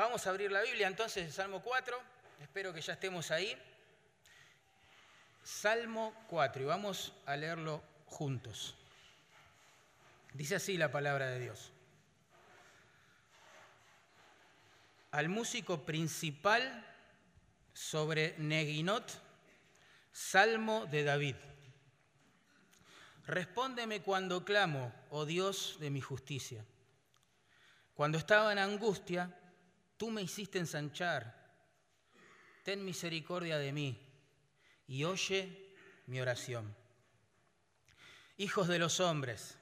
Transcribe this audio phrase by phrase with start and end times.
[0.00, 2.00] vamos a abrir la Biblia entonces, Salmo 4.
[2.40, 3.54] Espero que ya estemos ahí.
[5.42, 8.74] Salmo 4 y vamos a leerlo juntos.
[10.32, 11.72] Dice así la palabra de Dios.
[15.10, 16.86] Al músico principal
[17.74, 19.20] sobre Neginot,
[20.12, 21.36] Salmo de David.
[23.26, 26.64] Respóndeme cuando clamo, oh Dios de mi justicia.
[27.94, 29.36] Cuando estaba en angustia,
[30.00, 31.36] tú me hiciste ensanchar.
[32.64, 34.00] Ten misericordia de mí
[34.86, 35.74] y oye
[36.06, 36.74] mi oración.
[38.38, 39.58] Hijos de los hombres,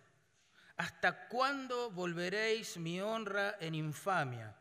[0.77, 4.55] ¿hasta cuándo volveréis mi honra en infamia?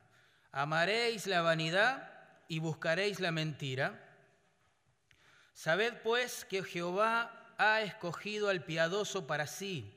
[0.51, 2.11] ¿Amaréis la vanidad
[2.47, 4.03] y buscaréis la mentira?
[5.53, 9.95] Sabed pues que Jehová ha escogido al piadoso para sí.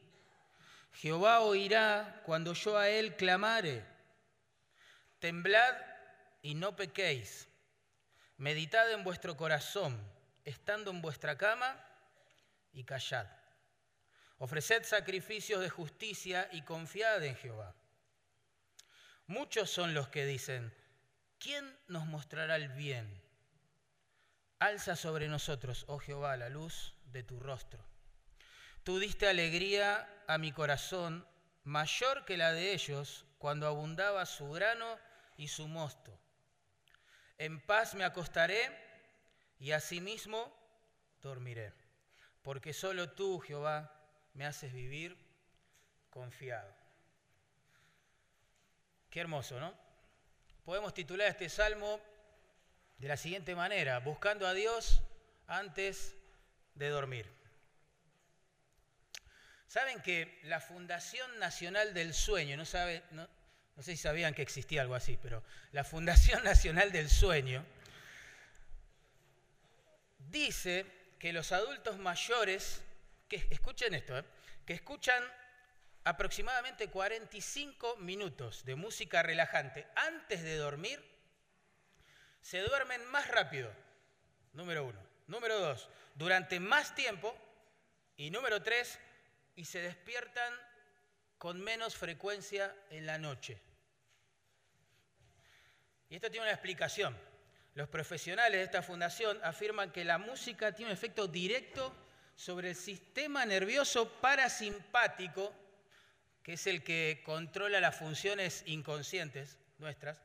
[0.92, 3.89] Jehová oirá cuando yo a él clamare.
[5.20, 5.76] Temblad
[6.42, 7.48] y no pequéis.
[8.38, 10.02] Meditad en vuestro corazón,
[10.44, 11.76] estando en vuestra cama,
[12.72, 13.26] y callad.
[14.38, 17.74] Ofreced sacrificios de justicia y confiad en Jehová.
[19.26, 20.74] Muchos son los que dicen,
[21.38, 23.22] ¿quién nos mostrará el bien?
[24.58, 27.84] Alza sobre nosotros, oh Jehová, la luz de tu rostro.
[28.84, 31.26] Tú diste alegría a mi corazón,
[31.64, 34.98] mayor que la de ellos, cuando abundaba su grano
[35.40, 36.20] y su mosto.
[37.38, 38.70] En paz me acostaré
[39.58, 40.54] y asimismo
[41.22, 41.72] dormiré,
[42.42, 43.90] porque solo tú, Jehová,
[44.34, 45.16] me haces vivir
[46.10, 46.70] confiado.
[49.08, 49.74] Qué hermoso, ¿no?
[50.62, 51.98] Podemos titular este salmo
[52.98, 55.00] de la siguiente manera, buscando a Dios
[55.46, 56.16] antes
[56.74, 57.32] de dormir.
[59.66, 63.02] Saben que la Fundación Nacional del Sueño, no, sabe,
[63.80, 65.42] no sé si sabían que existía algo así, pero
[65.72, 67.64] la Fundación Nacional del Sueño
[70.18, 70.84] dice
[71.18, 72.82] que los adultos mayores,
[73.26, 74.24] que escuchen esto, ¿eh?
[74.66, 75.24] que escuchan
[76.04, 81.02] aproximadamente 45 minutos de música relajante antes de dormir,
[82.42, 83.72] se duermen más rápido,
[84.52, 85.00] número uno.
[85.26, 87.34] Número dos, durante más tiempo.
[88.18, 88.98] Y número tres,
[89.56, 90.52] y se despiertan
[91.38, 93.69] con menos frecuencia en la noche.
[96.10, 97.16] Y esto tiene una explicación.
[97.74, 101.94] Los profesionales de esta fundación afirman que la música tiene un efecto directo
[102.34, 105.54] sobre el sistema nervioso parasimpático,
[106.42, 110.18] que es el que controla las funciones inconscientes nuestras,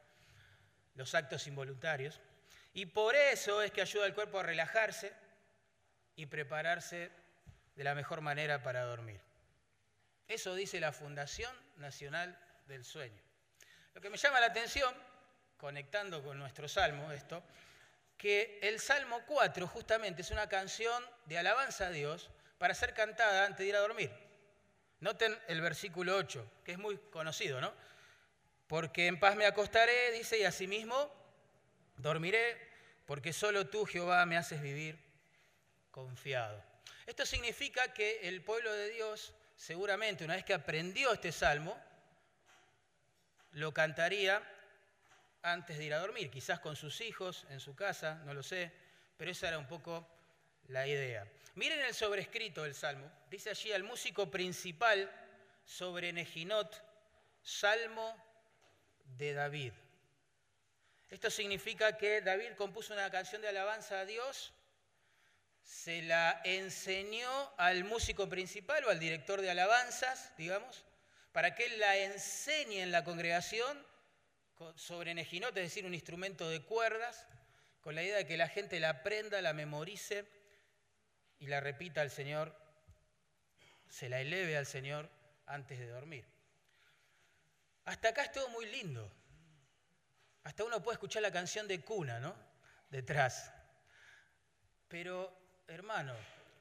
[0.95, 2.19] los actos involuntarios,
[2.73, 5.13] y por eso es que ayuda al cuerpo a relajarse
[6.15, 7.11] y prepararse
[7.75, 9.21] de la mejor manera para dormir.
[10.27, 13.21] Eso dice la Fundación Nacional del Sueño.
[13.93, 14.93] Lo que me llama la atención,
[15.65, 17.41] conectando con nuestro salmo, esto,
[18.19, 23.47] que el Salmo 4 justamente es una canción de alabanza a Dios para ser cantada
[23.47, 24.11] antes de ir a dormir.
[24.99, 27.73] Noten el versículo 8, que es muy conocido, ¿no?
[28.67, 31.11] Porque en paz me acostaré, dice, y asimismo
[31.97, 32.55] dormiré,
[33.07, 34.99] porque solo tú, Jehová, me haces vivir
[35.89, 36.63] confiado.
[37.07, 41.75] Esto significa que el pueblo de Dios, seguramente, una vez que aprendió este salmo,
[43.53, 44.43] lo cantaría
[45.45, 48.71] antes de ir a dormir, quizás con sus hijos, en su casa, no lo sé,
[49.15, 50.07] pero esa era un poco
[50.67, 51.27] la idea.
[51.53, 55.11] Miren el sobrescrito del salmo, dice allí al músico principal
[55.63, 56.81] sobre Nejinot,
[57.43, 58.15] salmo
[59.05, 59.73] de David.
[61.09, 64.51] Esto significa que David compuso una canción de alabanza a Dios,
[65.61, 70.83] se la enseñó al músico principal o al director de alabanzas, digamos,
[71.31, 73.85] para que él la enseñe en la congregación
[74.75, 77.27] sobre Nejinot, es decir, un instrumento de cuerdas,
[77.81, 80.25] con la idea de que la gente la aprenda, la memorice
[81.39, 82.55] y la repita al Señor,
[83.89, 85.09] se la eleve al Señor
[85.45, 86.25] antes de dormir.
[87.85, 89.11] Hasta acá es todo muy lindo.
[90.43, 92.35] Hasta uno puede escuchar la canción de cuna, ¿no?
[92.89, 93.51] Detrás.
[94.87, 95.35] Pero,
[95.67, 96.15] hermano,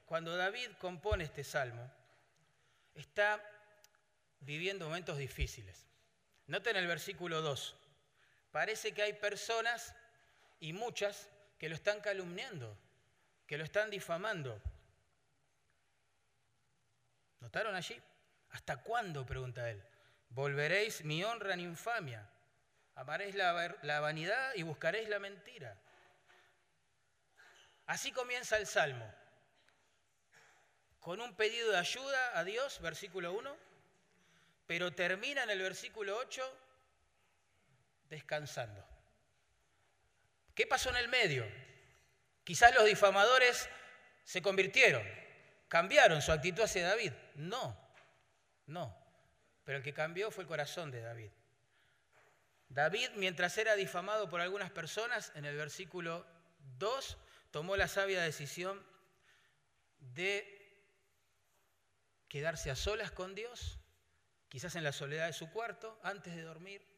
[0.06, 1.90] cuando David compone este salmo,
[2.94, 3.42] está
[4.40, 5.86] viviendo momentos difíciles.
[6.46, 7.76] Noten el versículo 2.
[8.54, 9.96] Parece que hay personas,
[10.60, 11.28] y muchas,
[11.58, 12.78] que lo están calumniando,
[13.48, 14.62] que lo están difamando.
[17.40, 18.00] ¿Notaron allí?
[18.50, 19.26] ¿Hasta cuándo?
[19.26, 19.84] pregunta él.
[20.28, 22.30] Volveréis mi honra en infamia.
[22.94, 25.76] Amaréis la, vanidad y buscaréis la mentira.
[27.86, 29.12] Así comienza el Salmo.
[31.00, 33.56] Con un pedido de ayuda a Dios, versículo 1,
[34.68, 36.63] pero termina en el versículo 8
[38.14, 38.82] descansando.
[40.54, 41.44] ¿Qué pasó en el medio?
[42.44, 43.68] Quizás los difamadores
[44.22, 45.04] se convirtieron,
[45.68, 47.12] cambiaron su actitud hacia David.
[47.34, 47.76] No,
[48.66, 48.96] no.
[49.64, 51.30] Pero el que cambió fue el corazón de David.
[52.68, 56.26] David, mientras era difamado por algunas personas, en el versículo
[56.78, 57.16] 2,
[57.50, 58.84] tomó la sabia decisión
[59.98, 60.54] de
[62.28, 63.78] quedarse a solas con Dios,
[64.48, 66.93] quizás en la soledad de su cuarto, antes de dormir,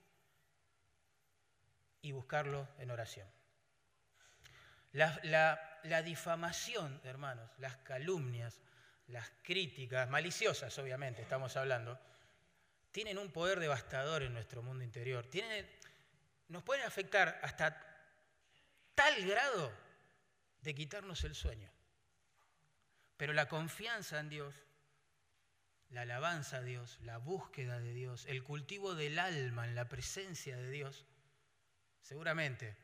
[2.06, 3.28] y buscarlo en oración.
[4.92, 8.60] La, difamación, hermanos, las calumnias,
[9.08, 11.98] las críticas, maliciosas obviamente, estamos hablando,
[12.92, 15.26] tienen un poder devastador en nuestro mundo interior.
[15.26, 15.68] Tienen,
[16.48, 17.76] nos pueden afectar hasta
[18.94, 19.72] tal grado
[20.62, 21.70] de quitarnos el sueño.
[23.16, 24.54] Pero la confianza en Dios,
[25.90, 30.56] la alabanza a Dios, la búsqueda de Dios, el cultivo del alma en la presencia
[30.56, 31.04] de Dios,
[32.06, 32.76] seguramente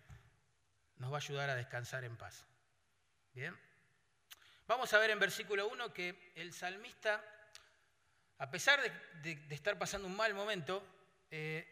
[0.97, 2.45] nos va a ayudar a descansar en paz.
[3.33, 3.57] Bien.
[4.67, 7.25] Vamos a ver en versículo 1 que el salmista,
[8.39, 8.81] a pesar
[9.23, 10.83] de, estar pasando un mal momento,
[11.31, 11.67] eh,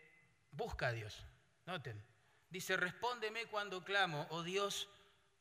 [0.53, 1.25] busca a Dios.
[1.67, 2.01] Noten,
[2.49, 4.89] dice, respóndeme cuando clamo, oh Dios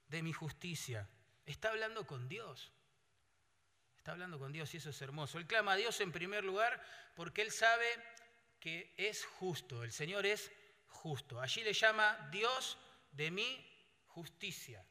[0.08, 1.08] de mi justicia.
[1.46, 2.72] Está hablando con Dios.
[3.98, 5.38] Está hablando con Dios y eso es hermoso.
[5.38, 6.82] Él clama a Dios en primer lugar
[7.16, 7.86] porque él sabe
[8.60, 9.84] que es justo.
[9.84, 10.52] El Señor es
[10.90, 11.40] justo.
[11.40, 12.78] Allí le llama Dios
[13.12, 13.66] de mi
[14.08, 14.84] justicia.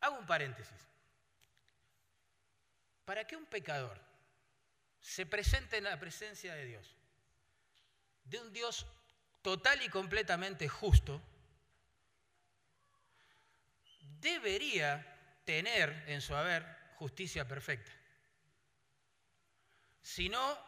[0.00, 0.86] Hago un paréntesis.
[3.04, 3.98] Para que un pecador
[5.00, 6.94] se presente en la presencia de Dios,
[8.24, 8.86] de un Dios
[9.42, 11.22] total y completamente justo,
[14.20, 16.64] debería tener en su haber
[16.96, 17.90] justicia perfecta.
[20.02, 20.67] Si no,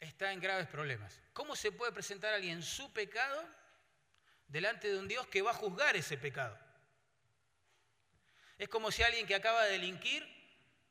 [0.00, 1.20] está en graves problemas.
[1.32, 3.48] ¿Cómo se puede presentar alguien su pecado
[4.48, 6.58] delante de un Dios que va a juzgar ese pecado?
[8.58, 10.26] Es como si alguien que acaba de delinquir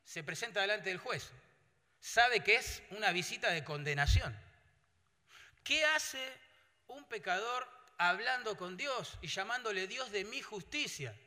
[0.04, 1.32] se presenta delante del juez.
[2.00, 4.38] Sabe que es una visita de condenación.
[5.64, 6.32] ¿Qué hace
[6.86, 7.68] un pecador
[7.98, 11.18] hablando con Dios y llamándole Dios de mi justicia?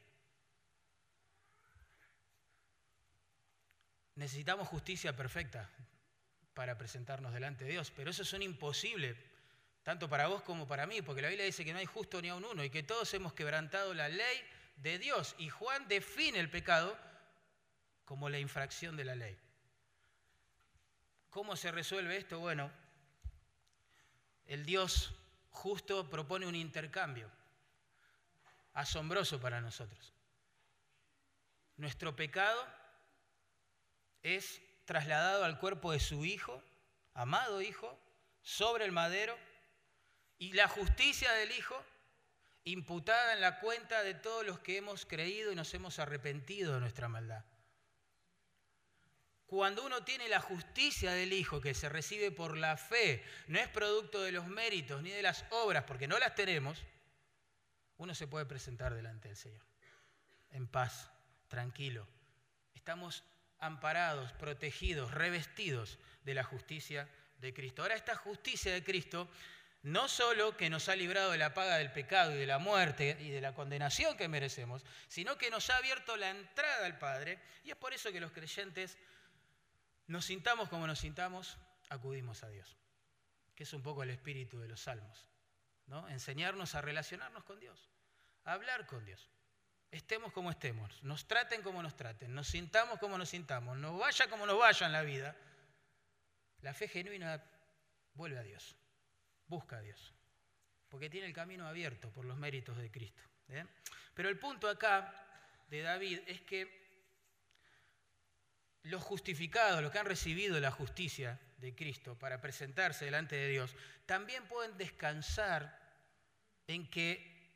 [4.15, 5.69] Necesitamos justicia perfecta
[6.59, 9.15] para presentarnos delante de Dios, pero eso es un imposible,
[9.81, 12.27] tanto para vos como para mí, porque la Biblia dice que no hay justo ni
[12.27, 14.43] a un uno y que todos hemos quebrantado la ley
[14.75, 15.35] de Dios.
[15.37, 16.97] Y Juan define el pecado
[18.03, 19.37] como la infracción de la ley.
[21.29, 22.39] ¿Cómo se resuelve esto?
[22.39, 22.69] Bueno,
[24.45, 25.15] el Dios
[25.51, 27.31] justo propone un intercambio
[28.73, 30.11] asombroso para nosotros.
[31.77, 32.67] Nuestro pecado
[34.23, 36.63] es trasladado al cuerpo de su hijo,
[37.13, 37.95] amado hijo,
[38.41, 39.37] sobre el madero,
[40.39, 41.79] y la justicia del hijo
[42.63, 46.79] imputada en la cuenta de todos los que hemos creído y nos hemos arrepentido de
[46.79, 47.45] nuestra maldad.
[49.45, 53.67] Cuando uno tiene la justicia del Hijo que se recibe por la fe, no es
[53.67, 56.83] producto de los méritos ni de las obras, porque no las tenemos,
[57.97, 59.61] uno se puede presentar delante del Señor,
[60.49, 61.11] en paz,
[61.47, 62.07] tranquilo.
[62.73, 63.23] Estamos
[63.59, 67.07] amparados, protegidos, revestidos de la justicia
[67.39, 67.81] de Cristo.
[67.81, 69.29] Ahora esta justicia de Cristo
[69.81, 73.17] no solo que nos ha librado de la paga del pecado y de la muerte
[73.19, 77.39] y de la condenación que merecemos, sino que nos ha abierto la entrada al Padre
[77.63, 78.97] y es por eso que los creyentes
[80.07, 81.57] nos sintamos como nos sintamos,
[81.89, 82.77] acudimos a Dios,
[83.55, 85.27] que es un poco el espíritu de los salmos,
[85.87, 86.09] ¿no?
[86.09, 87.89] Enseñarnos a relacionarnos con Dios,
[88.43, 89.29] a hablar con Dios
[89.91, 94.29] estemos como estemos, nos traten como nos traten, nos sintamos como nos sintamos, nos vaya
[94.29, 95.35] como nos vaya en la vida,
[96.61, 97.43] la fe genuina
[98.13, 98.75] vuelve a Dios,
[99.47, 100.13] busca a Dios,
[100.89, 103.23] porque tiene el camino abierto por los méritos de Cristo.
[103.49, 103.65] ¿eh?
[104.13, 105.13] Pero el punto acá
[105.69, 106.79] de David es que
[108.83, 113.75] los justificados, los que han recibido la justicia de Cristo para presentarse delante de Dios,
[114.05, 115.77] también pueden descansar
[116.67, 117.55] en que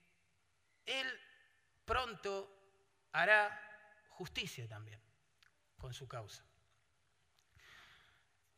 [0.85, 1.07] Él
[1.85, 2.49] pronto
[3.11, 3.59] hará
[4.09, 5.01] justicia también
[5.77, 6.43] con su causa.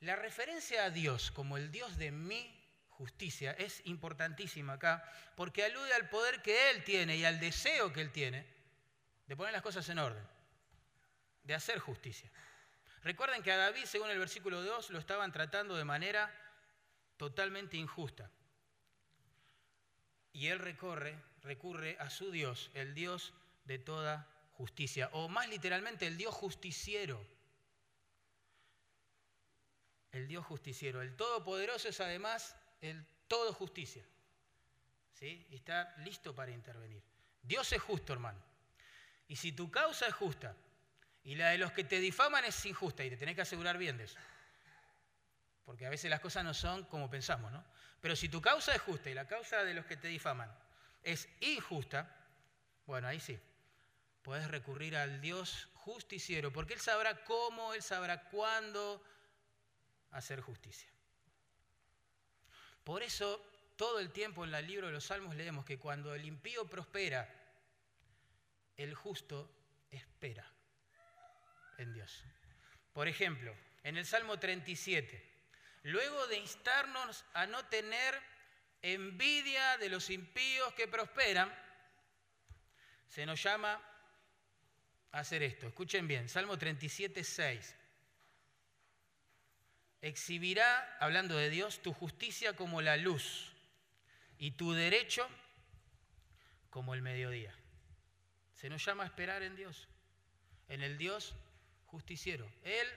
[0.02, 5.04] La referencia a Dios como el Dios de mi justicia es importantísima acá
[5.36, 8.46] porque alude al poder que Él tiene y al deseo que Él tiene
[9.28, 10.26] de poner las cosas en orden,
[11.44, 12.32] de hacer justicia.
[13.02, 16.34] Recuerden que a David, según el versículo 2, lo estaban tratando de manera
[17.18, 18.30] totalmente injusta.
[20.34, 23.34] Y él recorre recurre a su Dios, el Dios
[23.64, 27.26] de toda justicia, o más literalmente el Dios justiciero.
[30.12, 31.02] El Dios justiciero.
[31.02, 34.04] El Todopoderoso es además el todo justicia.
[35.14, 35.46] ¿Sí?
[35.50, 37.02] Y está listo para intervenir.
[37.42, 38.42] Dios es justo, hermano.
[39.28, 40.56] Y si tu causa es justa
[41.24, 43.98] y la de los que te difaman es injusta, y te tenés que asegurar bien
[43.98, 44.20] de eso,
[45.64, 47.64] porque a veces las cosas no son como pensamos, ¿no?
[48.02, 50.54] Pero si tu causa es justa y la causa de los que te difaman
[51.06, 52.14] es injusta,
[52.86, 53.40] bueno, ahí sí,
[54.24, 59.02] puedes recurrir al Dios justiciero, porque Él sabrá cómo, Él sabrá cuándo
[60.12, 60.90] hacer justicia.
[62.84, 63.40] Por eso,
[63.76, 67.32] todo el tiempo en el libro de los Salmos leemos que cuando el impío prospera,
[68.76, 69.50] el justo
[69.92, 70.46] espera
[71.78, 72.24] en Dios.
[72.94, 75.24] Por ejemplo, en el Salmo 37,
[75.84, 78.35] luego de instarnos a no tener
[78.94, 81.52] envidia de los impíos que prosperan,
[83.08, 83.82] se nos llama
[85.12, 85.68] a hacer esto.
[85.68, 87.76] Escuchen bien, Salmo 37, 6.
[90.02, 93.52] Exhibirá, hablando de Dios, tu justicia como la luz
[94.38, 95.28] y tu derecho
[96.70, 97.56] como el mediodía.
[98.54, 99.88] Se nos llama a esperar en Dios,
[100.70, 101.34] en el Dios
[101.88, 102.48] justiciero.
[102.64, 102.88] Él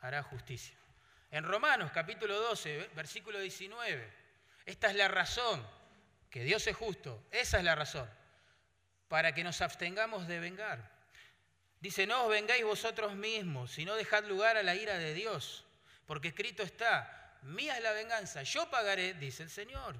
[0.00, 0.76] hará justicia.
[1.32, 4.15] En Romanos capítulo 12, versículo 19,
[4.66, 5.66] esta es la razón,
[6.28, 8.10] que Dios es justo, esa es la razón,
[9.08, 10.90] para que nos abstengamos de vengar.
[11.80, 15.64] Dice, no os vengáis vosotros mismos, sino dejad lugar a la ira de Dios,
[16.04, 19.94] porque escrito está, mía es la venganza, yo pagaré, dice el Señor.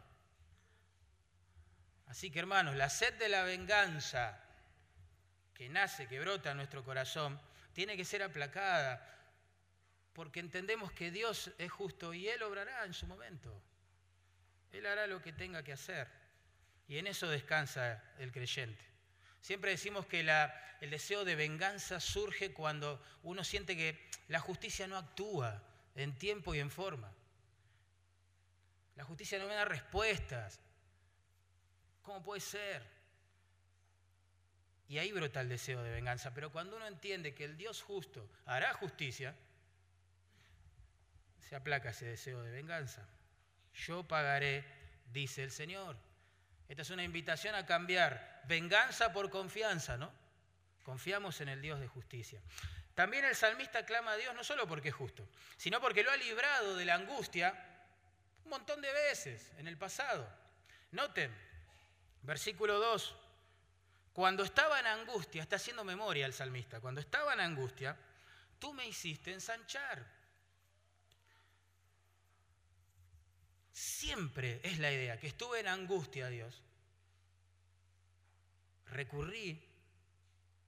[2.06, 4.40] Así que hermanos, la sed de la venganza
[5.54, 7.40] que nace, que brota en nuestro corazón,
[7.72, 9.14] tiene que ser aplacada,
[10.12, 13.62] porque entendemos que Dios es justo y Él obrará en su momento.
[14.72, 16.08] Él hará lo que tenga que hacer.
[16.88, 18.84] Y en eso descansa el creyente.
[19.40, 20.20] Siempre decimos que
[20.80, 25.62] el deseo de venganza surge cuando uno siente que la justicia no actúa
[25.94, 27.12] en tiempo y en forma.
[28.96, 30.60] La justicia no me da respuestas.
[32.02, 32.82] ¿Cómo puede ser?
[34.88, 36.32] Y ahí brota el deseo de venganza.
[36.32, 39.34] Pero cuando uno entiende que el Dios justo hará justicia,
[41.40, 43.06] se aplaca ese deseo de venganza.
[43.84, 44.64] Yo pagaré,
[45.12, 45.96] dice el Señor.
[46.68, 50.12] Esta es una invitación a cambiar venganza por confianza, ¿no?
[50.84, 52.40] Confiamos en el Dios de justicia.
[52.94, 56.16] También el salmista clama a Dios no solo porque es justo, sino porque lo ha
[56.16, 57.54] librado de la angustia
[58.44, 60.26] un montón de veces en el pasado.
[60.92, 61.34] Noten,
[62.22, 63.16] versículo 2,
[64.12, 67.96] cuando estaba en angustia, está haciendo memoria el salmista, cuando estaba en angustia,
[68.58, 70.15] tú me hiciste ensanchar.
[73.76, 76.62] Siempre es la idea que estuve en angustia, Dios.
[78.86, 79.62] Recurrí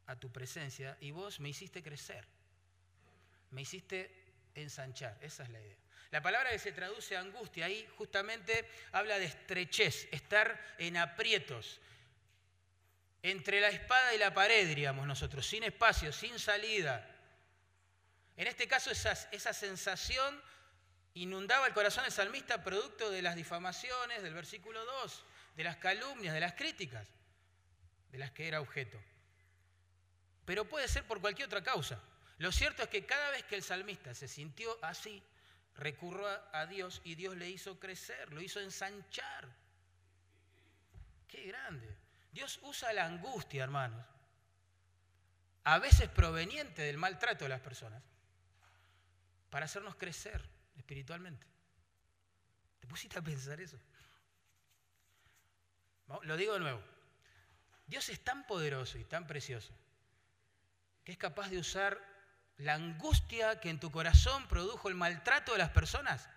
[0.09, 2.29] a tu presencia y vos me hiciste crecer.
[3.53, 5.17] Me hiciste ensanchar.
[5.23, 5.79] Esa es la idea.
[6.11, 11.81] La palabra que se traduce angustia ahí justamente habla de estrechez, estar en aprietos,
[13.23, 17.09] entre la espada y la pared, diríamos nosotros, sin espacio, sin salida.
[18.37, 20.43] En este caso esa, esa sensación
[21.15, 25.25] inundaba el corazón del salmista producto de las difamaciones del versículo 2,
[25.57, 27.09] de las calumnias, de las críticas,
[28.11, 29.00] de las que era objeto.
[30.45, 32.00] Pero puede ser por cualquier otra causa.
[32.38, 35.23] Lo cierto es que cada vez que el salmista se sintió así,
[35.77, 39.49] recurrió a Dios y Dios le hizo crecer, lo hizo ensanchar.
[41.27, 41.97] Qué grande.
[42.33, 44.05] Dios usa la angustia, hermanos,
[45.65, 48.03] a veces proveniente del maltrato de las personas,
[49.50, 51.47] para hacernos crecer espiritualmente.
[52.80, 53.78] ¿Te pusiste a pensar eso?
[56.23, 56.82] Lo digo de nuevo.
[57.87, 59.75] Dios es tan poderoso y tan precioso
[61.04, 61.99] que es capaz de usar
[62.58, 66.28] la angustia que en tu corazón produjo el maltrato de las personas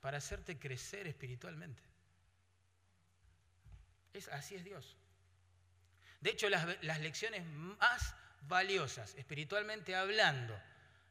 [0.00, 1.82] para hacerte crecer espiritualmente.
[4.12, 4.96] Es, así es Dios.
[6.20, 10.58] De hecho, las, las lecciones más valiosas, espiritualmente hablando,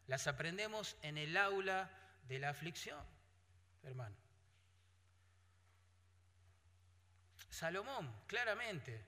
[0.07, 1.91] las aprendemos en el aula
[2.29, 3.03] de la aflicción,
[3.83, 4.15] hermano.
[7.50, 9.03] Salomón, claramente,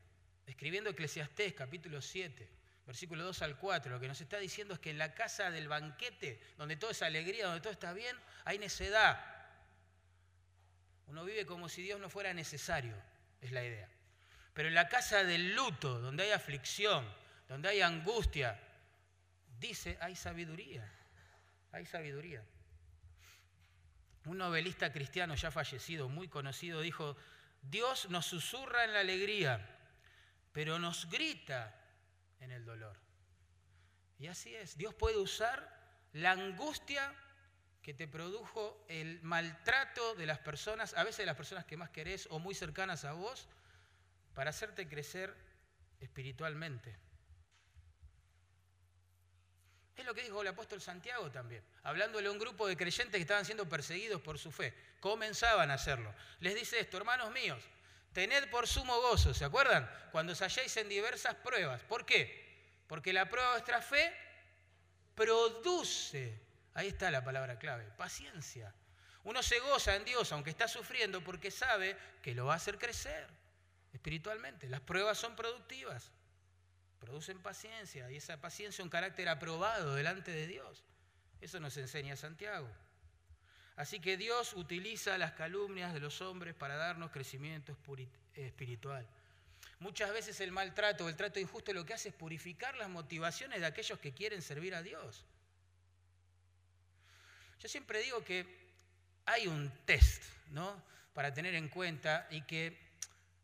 [0.48, 2.50] escribiendo Eclesiastés capítulo 7,
[2.88, 5.68] versículo 2 al 4, lo que nos está diciendo es que en la casa del
[5.68, 9.24] banquete, donde todo es alegría, donde todo está bien, hay necedad.
[11.06, 12.96] Uno vive como si Dios no fuera necesario
[13.40, 13.88] es la idea.
[14.56, 17.08] Pero en la casa del luto, donde hay aflicción,
[17.48, 18.60] donde hay angustia,
[19.60, 20.92] dice, hay sabiduría,
[21.72, 22.44] hay sabiduría.
[24.26, 27.18] Un novelista cristiano ya fallecido, muy conocido, dijo,
[27.62, 29.68] Dios nos susurra en la alegría,
[30.52, 31.76] pero nos grita
[32.40, 33.00] en el dolor.
[34.20, 35.80] Y así es, Dios puede usar
[36.14, 37.14] la angustia
[37.82, 41.90] que te produjo el maltrato de las personas, a veces de las personas que más
[41.90, 43.48] querés o muy cercanas a vos,
[44.36, 45.36] para hacerte crecer
[46.00, 46.96] espiritualmente.
[50.02, 53.22] Es lo que dijo el apóstol Santiago también, hablándole a un grupo de creyentes que
[53.22, 54.74] estaban siendo perseguidos por su fe.
[55.00, 56.12] Comenzaban a hacerlo.
[56.40, 57.64] Les dice esto, hermanos míos,
[58.12, 59.88] tened por sumo gozo, ¿se acuerdan?
[60.12, 61.84] Cuando os halléis en diversas pruebas.
[61.84, 62.84] ¿Por qué?
[62.88, 64.12] Porque la prueba de vuestra fe
[65.14, 66.42] produce,
[66.74, 68.74] ahí está la palabra clave, paciencia.
[69.24, 72.80] Uno se goza en Dios aunque está sufriendo porque sabe que lo va a hacer
[72.80, 73.28] crecer
[73.94, 74.68] espiritualmente.
[74.68, 76.12] Las pruebas son productivas
[77.02, 80.84] producen paciencia y esa paciencia un carácter aprobado delante de Dios.
[81.42, 82.70] Eso nos enseña Santiago.
[83.76, 87.76] Así que Dios utiliza las calumnias de los hombres para darnos crecimiento
[88.36, 89.08] espiritual.
[89.80, 93.66] Muchas veces el maltrato, el trato injusto lo que hace es purificar las motivaciones de
[93.66, 95.26] aquellos que quieren servir a Dios.
[97.60, 98.46] Yo siempre digo que
[99.26, 100.84] hay un test, ¿no?
[101.16, 102.78] Para tener en cuenta y que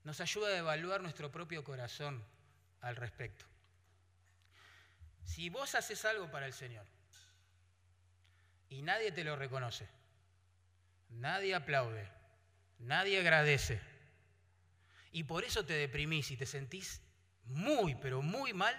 [0.03, 2.23] nos ayuda a evaluar nuestro propio corazón
[2.81, 3.46] al respecto.
[5.27, 6.85] Si vos haces algo para el Señor
[8.69, 9.87] y nadie te lo reconoce,
[11.09, 12.09] nadie aplaude,
[12.79, 13.79] nadie agradece,
[15.11, 17.01] y por eso te deprimís y te sentís
[17.43, 18.75] muy, pero muy mal,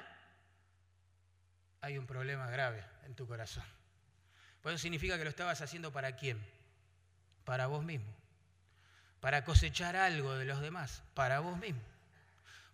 [1.82, 3.64] hay un problema grave en tu corazón.
[4.62, 6.42] Pues eso significa que lo estabas haciendo para quién?
[7.44, 8.12] Para vos mismo.
[9.20, 11.82] Para cosechar algo de los demás, para vos mismo.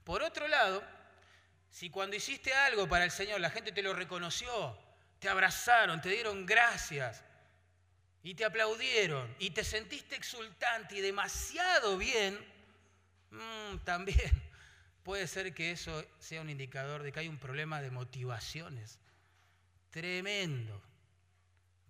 [0.04, 0.82] Por otro lado,
[1.74, 4.78] si cuando hiciste algo para el Señor la gente te lo reconoció,
[5.18, 7.24] te abrazaron, te dieron gracias
[8.22, 12.38] y te aplaudieron y te sentiste exultante y demasiado bien,
[13.32, 14.30] mm, también
[15.02, 19.00] puede ser que eso sea un indicador de que hay un problema de motivaciones.
[19.90, 20.80] Tremendo,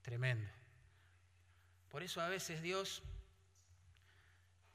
[0.00, 0.50] tremendo.
[1.90, 3.02] Por eso a veces Dios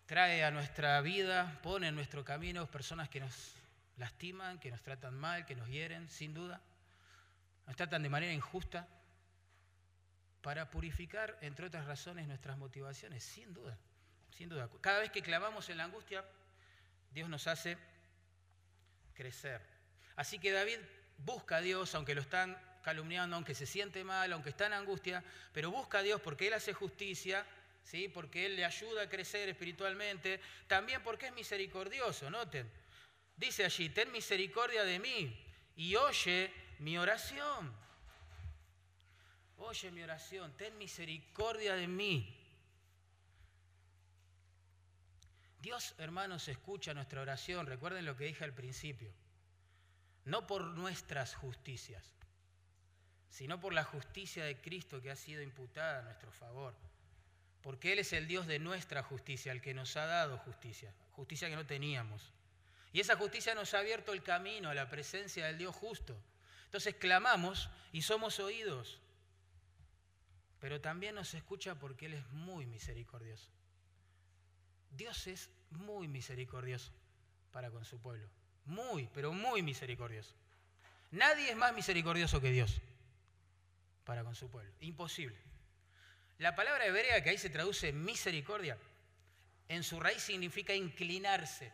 [0.06, 3.59] trae a nuestra vida, pone en nuestro camino personas que nos
[4.00, 6.62] lastiman, que nos tratan mal, que nos hieren, sin duda.
[7.68, 8.88] Nos tratan de manera injusta
[10.42, 13.78] para purificar, entre otras razones, nuestras motivaciones, sin duda,
[14.32, 14.70] sin duda.
[14.82, 16.26] Cada vez que clavamos en la angustia,
[17.12, 17.78] Dios nos hace
[19.14, 19.62] crecer.
[20.16, 20.80] Así que David
[21.18, 25.24] busca a Dios, aunque lo están calumniando, aunque se siente mal, aunque está en angustia,
[25.54, 27.46] pero busca a Dios porque Él hace justicia,
[27.84, 28.08] ¿sí?
[28.08, 32.72] porque Él le ayuda a crecer espiritualmente, también porque es misericordioso, noten.
[33.40, 35.34] Dice allí, ten misericordia de mí
[35.78, 37.74] y oye mi oración.
[39.56, 42.36] Oye mi oración, ten misericordia de mí.
[45.62, 47.66] Dios, hermanos, escucha nuestra oración.
[47.66, 49.14] Recuerden lo que dije al principio.
[50.26, 52.14] No por nuestras justicias,
[53.30, 56.76] sino por la justicia de Cristo que ha sido imputada a nuestro favor.
[57.62, 61.50] Porque Él es el Dios de nuestra justicia, el que nos ha dado justicia, justicia
[61.50, 62.34] que no teníamos.
[62.92, 66.20] Y esa justicia nos ha abierto el camino a la presencia del Dios justo.
[66.66, 69.00] Entonces clamamos y somos oídos.
[70.60, 73.50] Pero también nos escucha porque Él es muy misericordioso.
[74.92, 76.92] Dios es muy misericordioso
[77.52, 78.28] para con su pueblo.
[78.66, 80.34] Muy, pero muy misericordioso.
[81.12, 82.82] Nadie es más misericordioso que Dios
[84.04, 84.72] para con su pueblo.
[84.82, 85.38] Imposible.
[86.40, 88.78] La palabra hebrea que ahí se traduce misericordia,
[89.68, 91.72] en su raíz significa inclinarse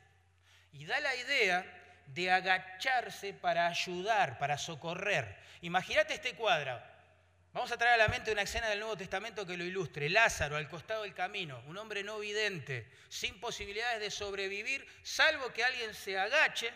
[0.78, 1.66] y da la idea
[2.08, 5.38] de agacharse para ayudar, para socorrer.
[5.62, 6.80] Imagínate este cuadro.
[7.54, 10.10] Vamos a traer a la mente una escena del Nuevo Testamento que lo ilustre.
[10.10, 15.64] Lázaro al costado del camino, un hombre no vidente, sin posibilidades de sobrevivir, salvo que
[15.64, 16.74] alguien se agache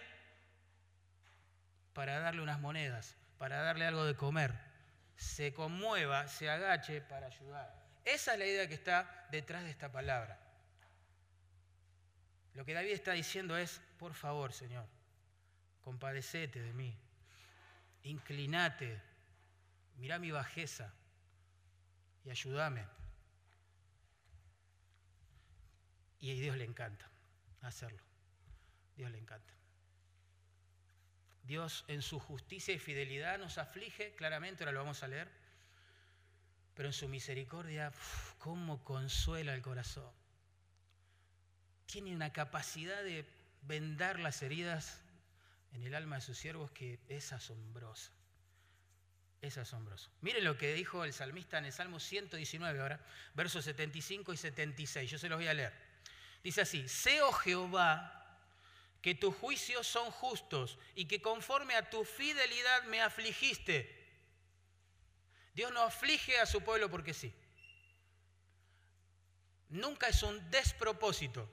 [1.93, 4.53] para darle unas monedas, para darle algo de comer.
[5.17, 7.75] Se conmueva, se agache para ayudar.
[8.05, 10.39] Esa es la idea que está detrás de esta palabra.
[12.53, 14.87] Lo que David está diciendo es, por favor, Señor,
[15.81, 16.97] compadecete de mí,
[18.03, 19.01] inclinate,
[19.97, 20.93] mira mi bajeza
[22.23, 22.85] y ayúdame.
[26.21, 27.09] Y a Dios le encanta
[27.61, 28.01] hacerlo.
[28.95, 29.53] Dios le encanta.
[31.43, 35.29] Dios en su justicia y fidelidad nos aflige, claramente, ahora lo vamos a leer,
[36.73, 37.91] pero en su misericordia,
[38.37, 40.19] cómo consuela el corazón
[41.89, 43.25] tiene una capacidad de
[43.61, 45.01] vendar las heridas
[45.73, 48.11] en el alma de sus siervos que es asombrosa.
[49.41, 50.11] Es asombroso.
[50.21, 52.99] Miren lo que dijo el salmista en el Salmo 119 ahora,
[53.33, 55.11] versos 75 y 76.
[55.11, 55.73] Yo se los voy a leer.
[56.43, 58.37] Dice así, sé, oh Jehová,
[59.01, 63.95] que tus juicios son justos y que conforme a tu fidelidad me afligiste.
[65.53, 67.33] Dios no aflige a su pueblo porque sí.
[69.69, 71.49] Nunca es un despropósito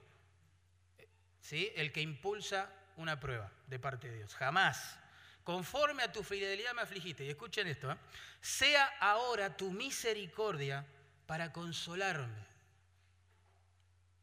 [1.51, 4.35] el que impulsa una prueba de parte de Dios.
[4.35, 4.99] Jamás.
[5.43, 7.23] Conforme a tu fidelidad me afligiste.
[7.23, 7.91] Y escuchen esto.
[7.91, 7.97] ¿eh?
[8.41, 10.85] Sea ahora tu misericordia
[11.25, 12.45] para consolarme.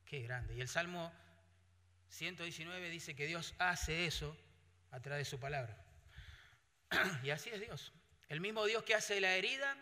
[0.05, 0.55] Qué grande.
[0.55, 1.12] Y el Salmo
[2.11, 4.37] 119 dice que Dios hace eso
[4.90, 5.77] a través de su palabra.
[7.22, 7.92] Y así es Dios.
[8.29, 9.77] El mismo Dios que hace la herida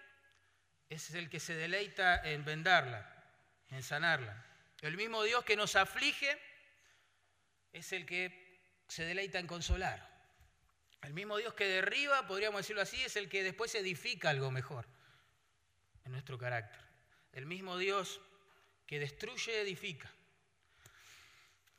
[0.89, 3.25] es el que se deleita en vendarla,
[3.71, 4.45] en sanarla.
[4.81, 6.39] El mismo Dios que nos aflige
[7.73, 10.11] es el que se deleita en consolar.
[11.03, 14.87] El mismo Dios que derriba, podríamos decirlo así, es el que después edifica algo mejor
[16.05, 16.81] en nuestro carácter.
[17.33, 18.21] El mismo Dios
[18.87, 20.11] que destruye, edifica.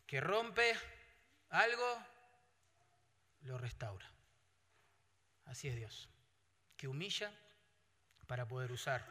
[0.05, 0.75] Que rompe
[1.49, 2.03] algo,
[3.43, 4.09] lo restaura.
[5.45, 6.09] Así es Dios.
[6.75, 7.31] Que humilla
[8.27, 9.05] para poder usar.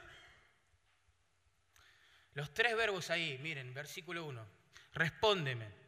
[2.34, 4.46] Los tres verbos ahí, miren, versículo 1.
[4.94, 5.81] Respóndeme,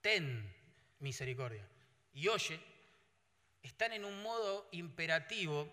[0.00, 0.54] ten
[0.98, 1.66] misericordia.
[2.12, 2.60] Y oye,
[3.62, 5.72] están en un modo imperativo.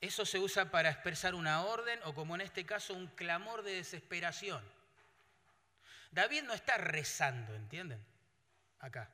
[0.00, 3.74] Eso se usa para expresar una orden o como en este caso un clamor de
[3.74, 4.64] desesperación.
[6.10, 8.04] David no está rezando, ¿entienden?
[8.80, 9.10] Acá.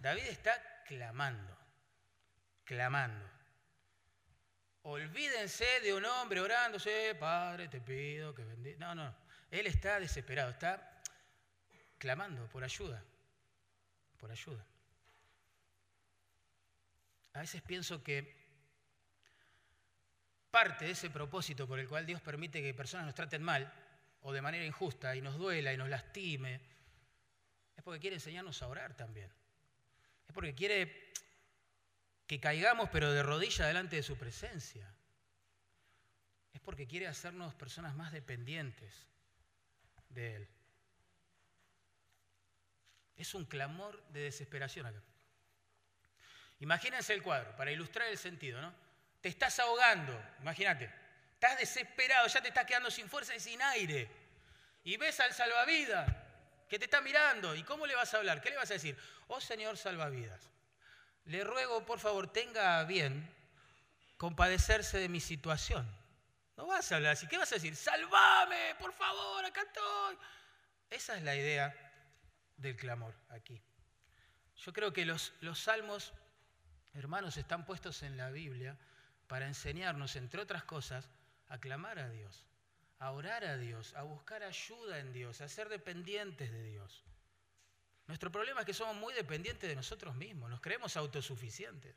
[0.00, 1.56] David está clamando,
[2.64, 3.30] clamando.
[4.82, 8.78] Olvídense de un hombre orándose, Padre, te pido que bendiga.
[8.78, 9.14] No, no,
[9.50, 10.91] él está desesperado, está
[12.02, 13.00] clamando por ayuda,
[14.18, 14.66] por ayuda.
[17.34, 18.34] A veces pienso que
[20.50, 23.72] parte de ese propósito por el cual Dios permite que personas nos traten mal
[24.22, 26.60] o de manera injusta y nos duela y nos lastime,
[27.76, 29.30] es porque quiere enseñarnos a orar también.
[30.26, 31.12] Es porque quiere
[32.26, 34.92] que caigamos pero de rodilla delante de su presencia.
[36.52, 39.06] Es porque quiere hacernos personas más dependientes
[40.08, 40.48] de Él.
[43.22, 45.00] Es un clamor de desesperación acá.
[46.58, 48.74] Imagínense el cuadro, para ilustrar el sentido, ¿no?
[49.20, 50.92] Te estás ahogando, imagínate.
[51.34, 54.10] Estás desesperado, ya te estás quedando sin fuerza y sin aire.
[54.82, 56.10] Y ves al salvavidas
[56.68, 57.54] que te está mirando.
[57.54, 58.40] ¿Y cómo le vas a hablar?
[58.40, 58.98] ¿Qué le vas a decir?
[59.28, 60.50] Oh Señor salvavidas,
[61.26, 63.32] le ruego, por favor, tenga bien
[64.16, 65.88] compadecerse de mi situación.
[66.56, 67.28] No vas a hablar así.
[67.28, 67.76] ¿Qué vas a decir?
[67.76, 70.18] Salvame, por favor, acá estoy.
[70.90, 71.91] Esa es la idea
[72.62, 73.60] del clamor aquí.
[74.56, 76.12] Yo creo que los, los salmos,
[76.94, 78.78] hermanos, están puestos en la Biblia
[79.26, 81.10] para enseñarnos, entre otras cosas,
[81.48, 82.46] a clamar a Dios,
[82.98, 87.04] a orar a Dios, a buscar ayuda en Dios, a ser dependientes de Dios.
[88.06, 91.96] Nuestro problema es que somos muy dependientes de nosotros mismos, nos creemos autosuficientes.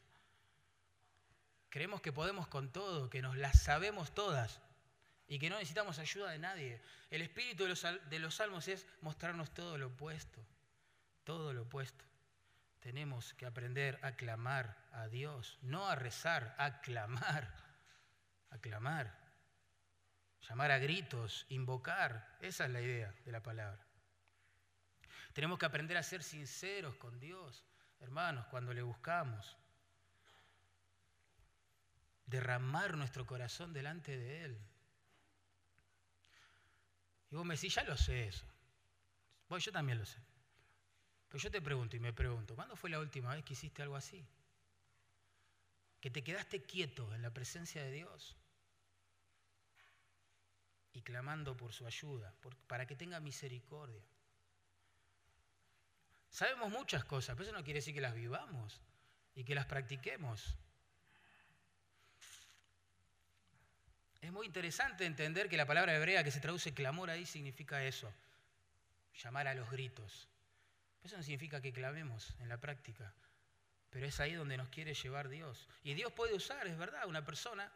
[1.69, 4.61] Creemos que podemos con todo, que nos las sabemos todas
[5.27, 6.81] y que no necesitamos ayuda de nadie.
[7.09, 10.45] El espíritu de los, de los salmos es mostrarnos todo lo opuesto,
[11.25, 12.05] todo lo opuesto.
[12.79, 17.51] Tenemos que aprender a clamar a Dios, no a rezar, a clamar,
[18.51, 19.25] a clamar,
[20.47, 22.37] llamar a gritos, invocar.
[22.39, 23.83] Esa es la idea de la palabra.
[25.33, 27.65] Tenemos que aprender a ser sinceros con Dios,
[27.99, 29.57] hermanos, cuando le buscamos.
[32.25, 34.57] Derramar nuestro corazón delante de Él.
[37.31, 38.45] Y vos me decís, ya lo sé eso.
[39.49, 40.24] Bueno, yo también lo sé.
[41.27, 43.95] Pero yo te pregunto y me pregunto, ¿cuándo fue la última vez que hiciste algo
[43.95, 44.25] así?
[45.99, 48.35] Que te quedaste quieto en la presencia de Dios
[50.93, 52.33] y clamando por su ayuda,
[52.67, 54.01] para que tenga misericordia.
[56.29, 58.81] Sabemos muchas cosas, pero eso no quiere decir que las vivamos
[59.35, 60.55] y que las practiquemos.
[64.21, 68.11] Es muy interesante entender que la palabra hebrea que se traduce clamor ahí significa eso,
[69.21, 70.27] llamar a los gritos.
[71.05, 73.13] Eso no significa que clamemos en la práctica,
[73.91, 75.69] pero es ahí donde nos quiere llevar Dios.
[75.83, 77.71] Y Dios puede usar, es verdad, una persona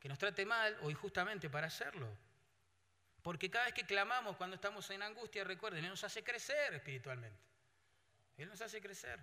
[0.00, 2.08] que nos trate mal o injustamente para hacerlo.
[3.22, 7.38] Porque cada vez que clamamos cuando estamos en angustia, recuerden, Él nos hace crecer espiritualmente.
[8.36, 9.20] Él nos hace crecer.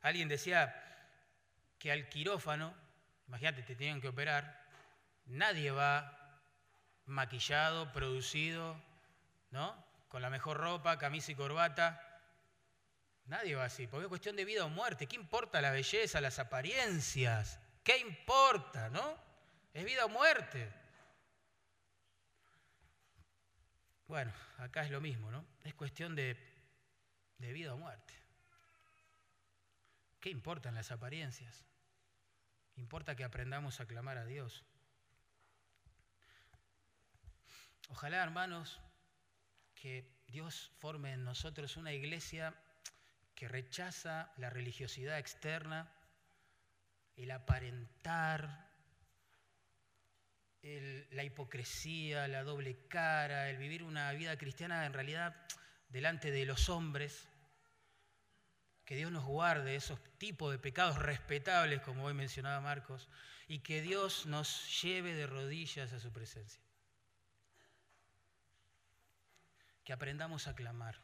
[0.00, 0.74] Alguien decía
[1.78, 2.74] que al quirófano,
[3.28, 4.66] imagínate, te tienen que operar,
[5.26, 6.40] nadie va
[7.04, 8.82] maquillado, producido,
[9.50, 9.84] ¿no?
[10.14, 12.00] Con la mejor ropa, camisa y corbata.
[13.24, 15.08] Nadie va así, porque es cuestión de vida o muerte.
[15.08, 17.58] ¿Qué importa la belleza, las apariencias?
[17.82, 19.18] ¿Qué importa, no?
[19.72, 20.72] Es vida o muerte.
[24.06, 25.44] Bueno, acá es lo mismo, ¿no?
[25.64, 26.38] Es cuestión de
[27.38, 28.14] de vida o muerte.
[30.20, 31.64] ¿Qué importan las apariencias?
[32.76, 34.64] Importa que aprendamos a clamar a Dios.
[37.88, 38.80] Ojalá, hermanos,
[39.84, 42.54] que Dios forme en nosotros una iglesia
[43.34, 45.92] que rechaza la religiosidad externa,
[47.16, 48.66] el aparentar,
[50.62, 55.36] la hipocresía, la doble cara, el vivir una vida cristiana en realidad
[55.90, 57.28] delante de los hombres.
[58.86, 63.10] Que Dios nos guarde esos tipos de pecados respetables, como hoy mencionaba Marcos,
[63.48, 66.63] y que Dios nos lleve de rodillas a su presencia.
[69.84, 71.00] Que aprendamos a clamar,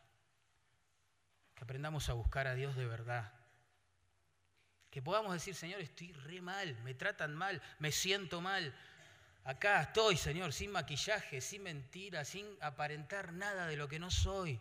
[1.55, 3.33] que aprendamos a buscar a Dios de verdad.
[4.91, 8.75] Que podamos decir, Señor, estoy re mal, me tratan mal, me siento mal.
[9.45, 14.61] Acá estoy, Señor, sin maquillaje, sin mentira, sin aparentar nada de lo que no soy.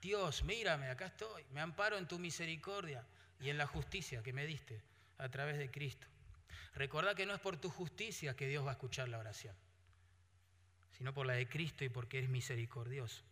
[0.00, 3.04] Dios, mírame, acá estoy, me amparo en tu misericordia
[3.40, 4.82] y en la justicia que me diste
[5.18, 6.06] a través de Cristo.
[6.74, 9.56] Recordá que no es por tu justicia que Dios va a escuchar la oración,
[10.96, 13.22] sino por la de Cristo y porque es misericordioso.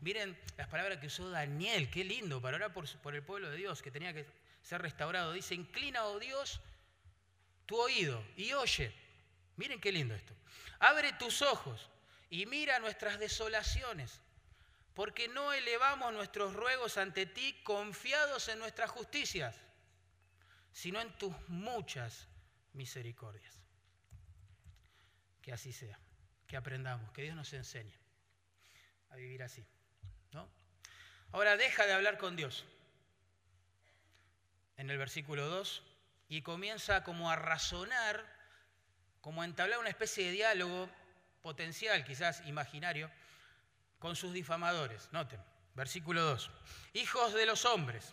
[0.00, 3.82] Miren las palabras que usó Daniel, qué lindo, para orar por, el pueblo de Dios
[3.82, 4.26] que tenía que
[4.62, 5.32] ser restaurado.
[5.32, 6.60] Dice, inclina, oh Dios,
[7.66, 8.92] tu oído y oye.
[9.56, 10.34] Miren qué lindo esto.
[10.78, 11.90] Abre tus ojos
[12.30, 14.20] y mira nuestras desolaciones,
[14.94, 19.54] porque no elevamos nuestros ruegos ante ti confiados en nuestras justicias,
[20.72, 22.26] sino en tus muchas
[22.72, 23.54] misericordias.
[25.42, 25.98] Que así sea,
[26.50, 27.94] que aprendamos, que Dios nos enseñe
[29.10, 29.64] a vivir así.
[31.30, 32.64] Ahora deja de hablar con Dios
[34.76, 35.80] en el versículo 2
[36.28, 38.26] y comienza como a razonar,
[39.20, 40.90] como a entablar una especie de diálogo
[41.40, 43.08] potencial, quizás imaginario,
[44.00, 45.08] con sus difamadores.
[45.12, 45.40] Noten,
[45.76, 46.50] versículo 2.
[46.94, 48.12] Hijos de los hombres.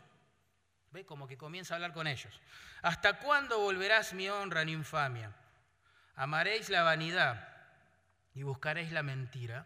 [0.91, 2.39] Ve como que comienza a hablar con ellos.
[2.83, 5.33] ¿Hasta cuándo volverás mi honra en infamia?
[6.15, 7.46] Amaréis la vanidad
[8.37, 9.65] y buscaréis la mentira.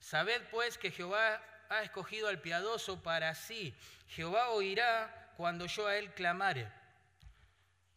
[0.00, 3.74] Sabed pues que Jehová ha escogido al piadoso para sí.
[4.08, 6.66] Jehová oirá cuando yo a él clamare.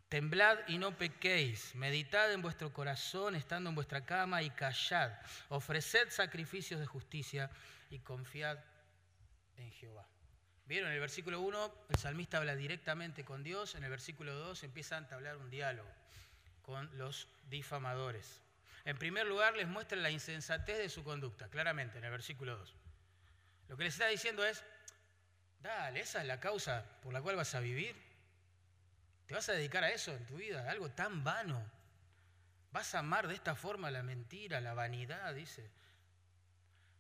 [0.10, 5.14] Temblad y no pequéis, meditad en vuestro corazón estando en vuestra cama y callad.
[5.48, 7.50] Ofreced sacrificios de justicia
[7.90, 8.60] y confiad
[9.56, 10.06] en Jehová.
[10.66, 14.64] Vieron, en el versículo 1 el salmista habla directamente con Dios, en el versículo 2
[14.64, 15.90] empieza a entablar un diálogo
[16.62, 18.42] con los difamadores.
[18.86, 22.76] En primer lugar les muestra la insensatez de su conducta, claramente, en el versículo 2.
[23.70, 24.64] Lo que les está diciendo es,
[25.62, 27.96] dale, esa es la causa por la cual vas a vivir.
[29.28, 30.70] ¿Te vas a dedicar a eso en tu vida?
[30.70, 31.64] Algo tan vano.
[32.72, 35.70] Vas a amar de esta forma la mentira, la vanidad, dice.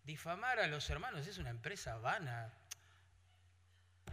[0.03, 2.53] Difamar a los hermanos es una empresa vana,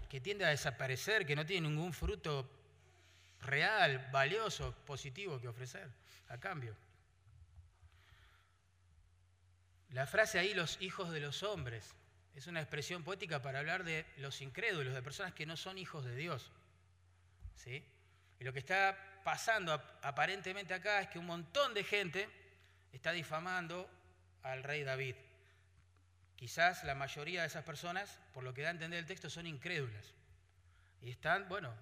[0.09, 2.51] que tiende a desaparecer, que no tiene ningún fruto
[3.43, 5.89] real, valioso, positivo que ofrecer
[6.29, 6.75] a cambio.
[9.99, 11.97] La frase ahí, los hijos de los hombres,
[12.37, 16.05] es una expresión poética para hablar de los incrédulos, de personas que no son hijos
[16.05, 16.53] de Dios.
[17.57, 17.85] ¿Sí?
[18.39, 22.29] Y lo que está pasando aparentemente acá es que un montón de gente
[22.93, 23.91] está difamando
[24.45, 25.17] al rey David.
[26.37, 29.49] Quizás la mayoría de esas personas, por lo que da a entender el texto, son
[29.49, 30.15] incrédulas.
[31.03, 31.75] Y están, bueno,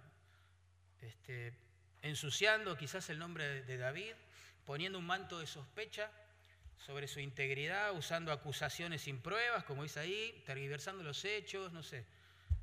[1.02, 1.52] este,
[2.00, 4.14] ensuciando quizás el nombre de David,
[4.64, 6.10] poniendo un manto de sospecha
[6.78, 12.04] sobre su integridad, usando acusaciones sin pruebas, como dice ahí, tergiversando los hechos, no sé,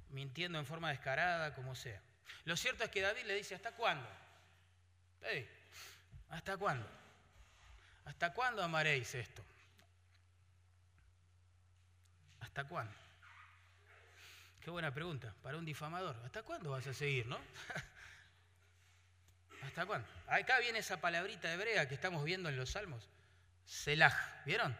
[0.09, 2.01] mintiendo en forma descarada, como sea.
[2.45, 4.07] Lo cierto es que David le dice, ¿hasta cuándo?
[6.29, 6.87] ¿Hasta cuándo?
[8.05, 9.43] ¿Hasta cuándo amaréis esto?
[12.41, 12.93] ¿Hasta cuándo?
[14.61, 16.15] Qué buena pregunta para un difamador.
[16.25, 17.37] ¿Hasta cuándo vas a seguir, no?
[19.63, 20.07] ¿Hasta cuándo?
[20.27, 23.09] Acá viene esa palabrita hebrea que estamos viendo en los salmos.
[23.65, 24.43] Selah.
[24.45, 24.75] ¿Vieron?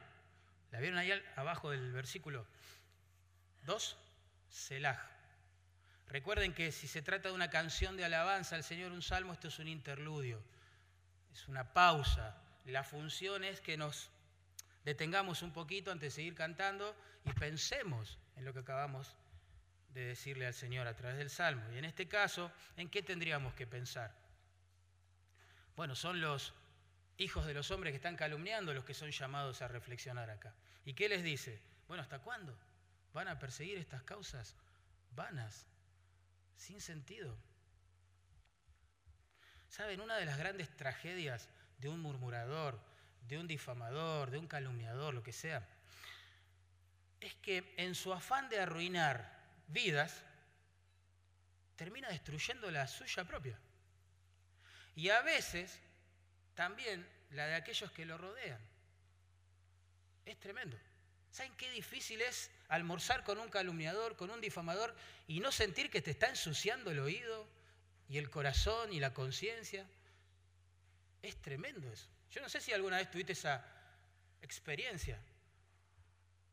[0.72, 2.46] ¿La vieron ahí abajo del versículo
[3.64, 3.98] 2?
[4.50, 5.10] Selah.
[6.08, 9.48] Recuerden que si se trata de una canción de alabanza al Señor, un salmo, esto
[9.48, 10.44] es un interludio,
[11.34, 12.38] es una pausa.
[12.66, 14.10] La función es que nos
[14.86, 19.16] detengamos un poquito antes de seguir cantando y pensemos en lo que acabamos
[19.94, 21.64] de decirle al Señor a través del salmo.
[21.74, 24.14] Y en este caso, ¿en qué tendríamos que pensar?
[25.76, 26.54] Bueno, son los
[27.24, 30.54] hijos de los hombres que están calumniando los que son llamados a reflexionar acá.
[30.86, 31.62] ¿Y qué les dice?
[31.88, 32.58] Bueno, ¿hasta cuándo
[33.14, 34.56] van a perseguir estas causas
[35.12, 35.66] vanas,
[36.56, 37.36] sin sentido?
[39.70, 40.02] ¿Saben?
[40.02, 42.80] Una de las grandes tragedias de un murmurador,
[43.28, 45.68] de un difamador, de un calumniador, lo que sea,
[47.20, 50.24] es que en su afán de arruinar vidas,
[51.76, 53.58] termina destruyendo la suya propia.
[54.96, 55.80] Y a veces
[56.56, 58.60] también la de aquellos que lo rodean.
[60.26, 60.78] Es tremendo.
[61.32, 64.96] ¿Saben qué difícil es almorzar con un calumniador, con un difamador
[65.28, 67.48] y no sentir que te está ensuciando el oído
[68.08, 69.86] y el corazón y la conciencia?
[71.24, 72.08] Es tremendo eso.
[72.30, 73.66] Yo no sé si alguna vez tuviste esa
[74.42, 75.20] experiencia,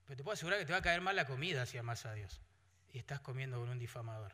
[0.06, 2.14] pero te puedo asegurar que te va a caer mal la comida si amas a
[2.14, 2.40] Dios
[2.92, 4.32] y estás comiendo con un difamador.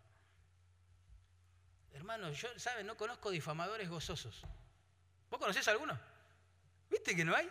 [1.93, 2.85] Hermano, yo, ¿sabes?
[2.85, 4.43] No conozco difamadores gozosos.
[5.31, 5.99] ¿Vos conocés alguno?
[6.91, 7.49] ¿Viste que no hay?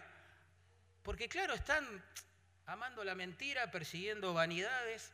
[1.04, 2.04] Porque claro, están
[2.66, 5.12] amando la mentira, persiguiendo vanidades.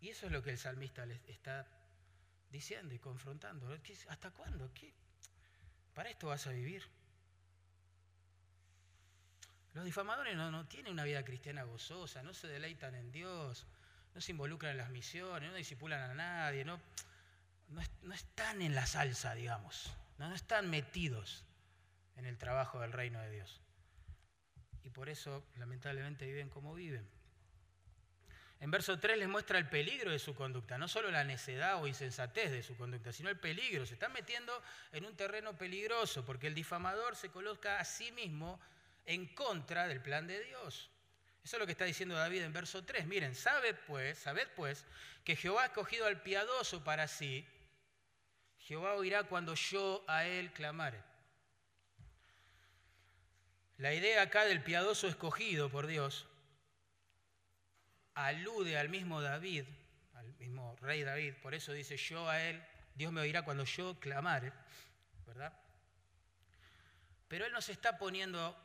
[0.00, 1.66] Y eso es lo que el salmista les está
[2.50, 3.68] diciendo y confrontando.
[4.08, 4.72] ¿Hasta cuándo?
[4.74, 4.92] ¿Qué?
[5.94, 6.86] ¿Para esto vas a vivir?
[9.76, 13.66] Los difamadores no, tienen una vida cristiana gozosa, no se deleitan en Dios,
[14.14, 16.80] no se involucran en las misiones, no disipulan a nadie, no,
[17.68, 21.44] no, están en la salsa, digamos, no están metidos
[22.16, 23.60] en el trabajo del reino de Dios
[24.86, 27.08] y por eso lamentablemente viven como viven.
[28.60, 31.88] En verso 3 les muestra el peligro de su conducta, no solo la necedad o
[31.88, 33.84] insensatez de su conducta, sino el peligro.
[33.84, 38.60] Se están metiendo en un terreno peligroso porque el difamador se coloca a sí mismo
[39.04, 40.90] en contra del plan de Dios.
[41.44, 43.06] Eso es lo que está diciendo David en verso 3.
[43.06, 44.86] Miren, sabe pues, sabed pues
[45.24, 47.46] que Jehová ha escogido al piadoso para sí.
[48.66, 51.00] Jehová oirá cuando yo a él clamare.
[53.76, 56.26] La idea acá del piadoso escogido por Dios
[58.14, 59.66] alude al mismo David,
[60.14, 62.60] al mismo rey David, por eso dice yo a él,
[62.96, 64.52] Dios me oirá cuando yo clamare,
[65.26, 65.52] ¿verdad?
[67.28, 68.56] Pero él no se está poniendo,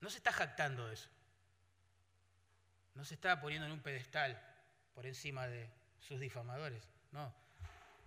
[0.00, 1.08] no se está jactando de eso,
[2.94, 4.40] no se está poniendo en un pedestal
[4.94, 5.68] por encima de
[5.98, 7.45] sus difamadores, no.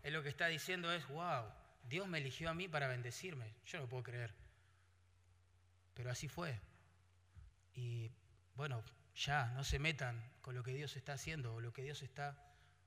[0.03, 1.45] Él lo que está diciendo es, wow,
[1.83, 4.33] Dios me eligió a mí para bendecirme, yo no puedo creer.
[5.93, 6.59] Pero así fue.
[7.73, 8.11] Y
[8.55, 8.83] bueno,
[9.15, 12.37] ya no se metan con lo que Dios está haciendo o lo que Dios está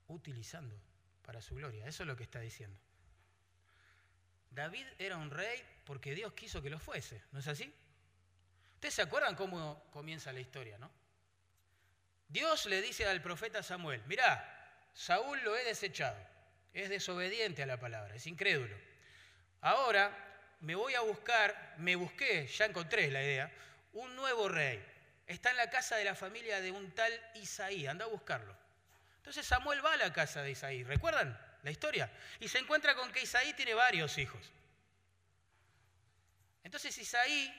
[0.07, 0.75] utilizando
[1.23, 1.87] para su gloria.
[1.87, 2.77] Eso es lo que está diciendo.
[4.51, 7.73] David era un rey porque Dios quiso que lo fuese, ¿no es así?
[8.75, 10.91] Ustedes se acuerdan cómo comienza la historia, ¿no?
[12.27, 16.19] Dios le dice al profeta Samuel, mirá, Saúl lo he desechado,
[16.73, 18.75] es desobediente a la palabra, es incrédulo.
[19.61, 20.11] Ahora
[20.61, 23.51] me voy a buscar, me busqué, ya encontré la idea,
[23.93, 24.83] un nuevo rey.
[25.27, 28.55] Está en la casa de la familia de un tal Isaí, anda a buscarlo.
[29.17, 32.11] Entonces Samuel va a la casa de Isaí, ¿recuerdan la historia?
[32.39, 34.51] Y se encuentra con que Isaí tiene varios hijos.
[36.63, 37.53] Entonces Isaí,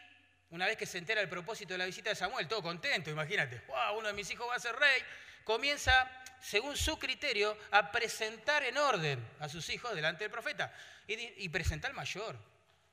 [0.50, 3.62] una vez que se entera el propósito de la visita de Samuel, todo contento, imagínate,
[3.66, 5.02] wow, uno de mis hijos va a ser rey,
[5.44, 6.10] comienza,
[6.44, 10.74] según su criterio, a presentar en orden a sus hijos delante del profeta.
[11.06, 12.38] Y, y presenta al mayor,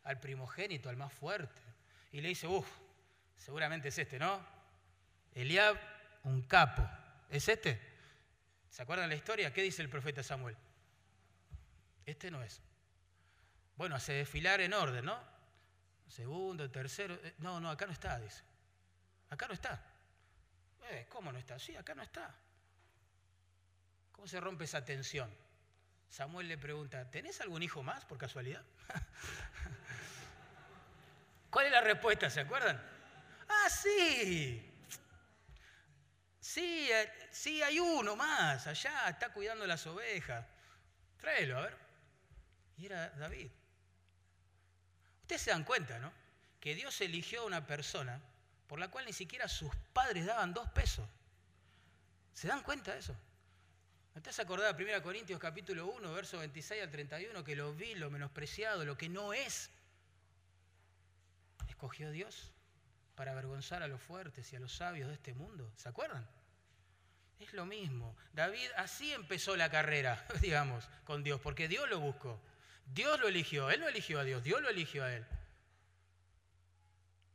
[0.05, 1.61] al primogénito, al más fuerte.
[2.13, 2.67] Y le dice, uff,
[3.35, 4.41] seguramente es este, ¿no?
[5.33, 5.77] Eliab,
[6.23, 6.87] un capo.
[7.29, 7.79] ¿Es este?
[8.69, 9.51] ¿Se acuerdan la historia?
[9.51, 10.55] ¿Qué dice el profeta Samuel?
[12.05, 12.61] Este no es.
[13.75, 15.19] Bueno, hace desfilar en orden, ¿no?
[16.07, 17.15] Segundo, tercero.
[17.15, 18.43] Eh, no, no, acá no está, dice.
[19.29, 19.83] Acá no está.
[20.89, 21.59] Eh, ¿Cómo no está?
[21.59, 22.33] Sí, acá no está.
[24.21, 25.35] ¿Cómo se rompe esa tensión?
[26.07, 28.63] Samuel le pregunta, ¿tenés algún hijo más por casualidad?
[31.49, 32.29] ¿Cuál es la respuesta?
[32.29, 32.79] ¿Se acuerdan?
[33.49, 34.63] Ah, sí.
[36.39, 40.45] Sí, eh, sí, hay uno más allá, está cuidando las ovejas.
[41.17, 41.77] Tráelo, a ver.
[42.77, 43.49] Y era David.
[45.21, 46.13] Ustedes se dan cuenta, ¿no?
[46.59, 48.21] Que Dios eligió a una persona
[48.67, 51.09] por la cual ni siquiera sus padres daban dos pesos.
[52.35, 53.15] ¿Se dan cuenta de eso?
[54.13, 57.73] ¿No te has acordado de 1 Corintios capítulo 1, verso 26 al 31, que lo
[57.73, 59.69] vi, lo menospreciado, lo que no es?
[61.69, 62.51] Escogió Dios
[63.15, 65.71] para avergonzar a los fuertes y a los sabios de este mundo.
[65.77, 66.27] ¿Se acuerdan?
[67.39, 68.15] Es lo mismo.
[68.33, 72.41] David así empezó la carrera, digamos, con Dios, porque Dios lo buscó.
[72.85, 75.25] Dios lo eligió, Él lo eligió a Dios, Dios lo eligió a Él.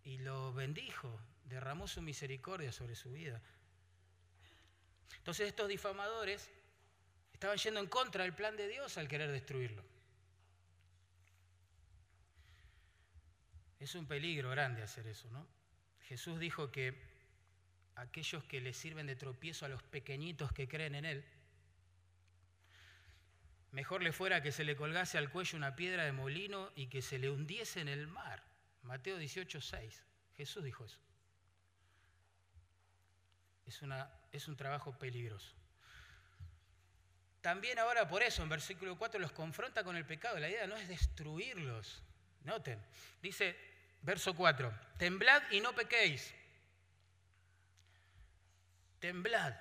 [0.05, 3.41] Y lo bendijo, derramó su misericordia sobre su vida.
[5.17, 6.51] Entonces estos difamadores
[7.37, 9.85] Estaban yendo en contra del plan de Dios al querer destruirlo.
[13.79, 15.47] Es un peligro grande hacer eso, ¿no?
[16.05, 16.99] Jesús dijo que
[17.95, 21.27] aquellos que le sirven de tropiezo a los pequeñitos que creen en Él,
[23.71, 27.03] mejor le fuera que se le colgase al cuello una piedra de molino y que
[27.03, 28.43] se le hundiese en el mar.
[28.81, 30.05] Mateo 18, 6.
[30.39, 31.01] Jesús dijo eso.
[33.67, 35.55] Es, una, es un trabajo peligroso.
[37.47, 40.37] También ahora por eso en versículo 4 los confronta con el pecado.
[40.41, 42.03] La idea no es destruirlos.
[42.43, 42.85] Noten,
[43.23, 43.57] dice,
[44.03, 46.35] verso 4, temblad y no pequéis.
[48.99, 49.55] Temblad.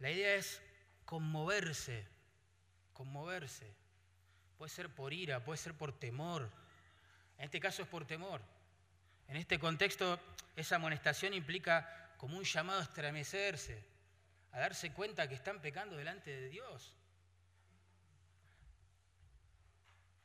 [0.00, 0.60] La idea es
[1.04, 2.08] conmoverse,
[2.92, 3.72] conmoverse.
[4.58, 6.50] Puede ser por ira, puede ser por temor.
[7.38, 8.42] En este caso es por temor.
[9.28, 10.18] En este contexto,
[10.56, 13.91] esa amonestación implica como un llamado a estremecerse,
[14.52, 16.94] a darse cuenta que están pecando delante de Dios.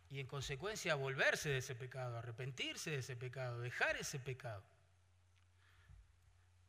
[0.09, 4.63] Y en consecuencia volverse de ese pecado, arrepentirse de ese pecado, dejar ese pecado.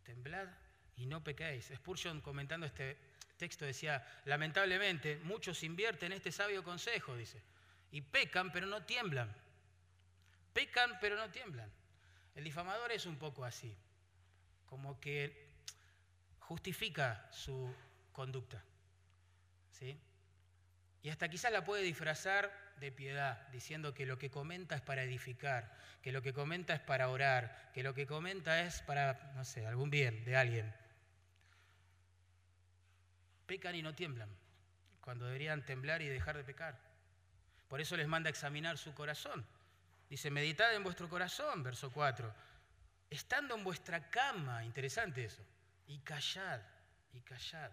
[0.05, 0.49] Temblad
[0.97, 1.71] y no pecáis.
[1.75, 2.97] Spurgeon comentando este
[3.37, 7.41] texto decía, lamentablemente muchos invierten este sabio consejo, dice,
[7.93, 9.35] y pecan pero no tiemblan.
[10.53, 11.71] Pecan pero no tiemblan.
[12.35, 13.77] El difamador es un poco así,
[14.67, 15.48] como que
[16.49, 17.75] justifica su
[18.11, 18.65] conducta.
[19.71, 20.01] ¿sí?
[21.03, 25.03] Y hasta quizás la puede disfrazar de piedad, diciendo que lo que comenta es para
[25.03, 29.45] edificar, que lo que comenta es para orar, que lo que comenta es para, no
[29.45, 30.75] sé, algún bien de alguien.
[33.47, 34.31] Pecan y no tiemblan,
[35.03, 36.79] cuando deberían temblar y dejar de pecar.
[37.69, 39.45] Por eso les manda a examinar su corazón.
[40.09, 42.35] Dice, meditad en vuestro corazón, verso 4,
[43.11, 45.43] estando en vuestra cama, interesante eso,
[45.89, 46.61] y callad,
[47.13, 47.73] y callad.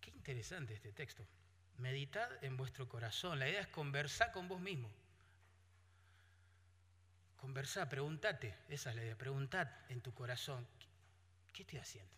[0.00, 1.26] Qué interesante este texto.
[1.78, 3.38] Meditad en vuestro corazón.
[3.38, 4.90] La idea es conversar con vos mismo.
[7.36, 10.66] Conversar, pregúntate, esa es la idea, preguntad en tu corazón,
[11.52, 12.12] ¿qué estoy haciendo?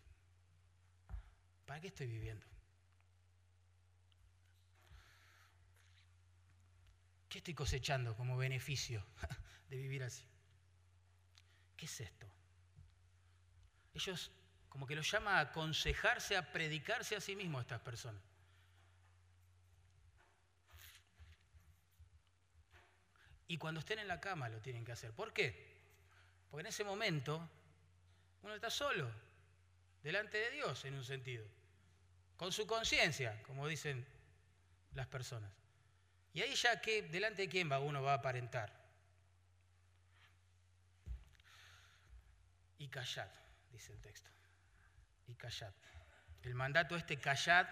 [1.67, 2.47] ¿Para qué estoy viviendo?
[7.29, 9.05] ¿Qué estoy cosechando como beneficio
[9.69, 10.25] de vivir así?
[11.77, 12.40] ¿Qué es esto?
[13.95, 14.31] Ellos
[14.69, 18.23] como que los llama a aconsejarse, a predicarse a sí mismos estas personas.
[23.49, 25.13] Y cuando estén en la cama lo tienen que hacer.
[25.13, 25.77] ¿Por qué?
[26.49, 27.49] Porque en ese momento
[28.43, 29.11] uno está solo,
[30.05, 31.45] delante de Dios en un sentido,
[32.37, 34.07] con su conciencia, como dicen
[34.95, 35.53] las personas.
[36.33, 38.73] Y ahí ya que delante de quién va uno va a aparentar.
[42.79, 43.29] Y callad,
[43.71, 44.31] dice el texto.
[45.27, 45.73] Y callad.
[46.43, 47.67] El mandato este callad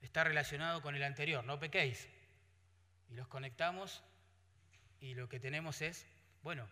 [0.00, 2.08] está relacionado con el anterior, no pequéis.
[3.08, 4.02] Y los conectamos
[5.00, 6.06] y lo que tenemos es,
[6.42, 6.68] bueno,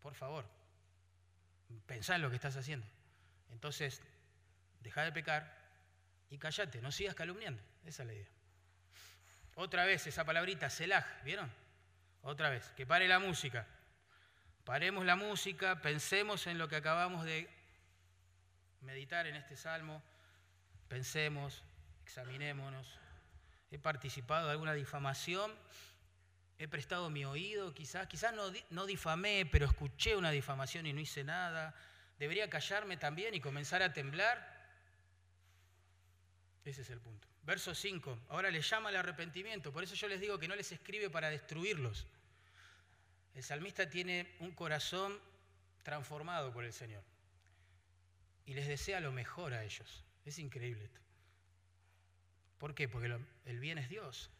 [0.00, 0.48] por favor,
[1.86, 2.86] pensá en lo que estás haciendo.
[3.50, 4.02] Entonces,
[4.80, 5.56] deja de pecar
[6.30, 7.62] y callate, no sigas calumniando.
[7.84, 8.28] Esa es la idea.
[9.54, 11.52] Otra vez esa palabrita, selaj, ¿vieron?
[12.22, 13.66] Otra vez, que pare la música.
[14.64, 17.48] Paremos la música, pensemos en lo que acabamos de
[18.80, 20.02] meditar en este salmo,
[20.88, 21.62] pensemos,
[22.04, 22.86] examinémonos.
[23.70, 25.52] He participado de alguna difamación,
[26.58, 31.00] he prestado mi oído, quizás, quizás no, no difamé, pero escuché una difamación y no
[31.00, 31.74] hice nada.
[32.18, 34.62] ¿Debería callarme también y comenzar a temblar?
[36.64, 37.26] Ese es el punto.
[37.42, 38.26] Verso 5.
[38.28, 39.72] Ahora les llama al arrepentimiento.
[39.72, 42.06] Por eso yo les digo que no les escribe para destruirlos.
[43.34, 45.18] El salmista tiene un corazón
[45.82, 47.02] transformado por el Señor.
[48.44, 50.04] Y les desea lo mejor a ellos.
[50.24, 50.90] Es increíble.
[52.58, 52.88] ¿Por qué?
[52.88, 54.30] Porque el bien es Dios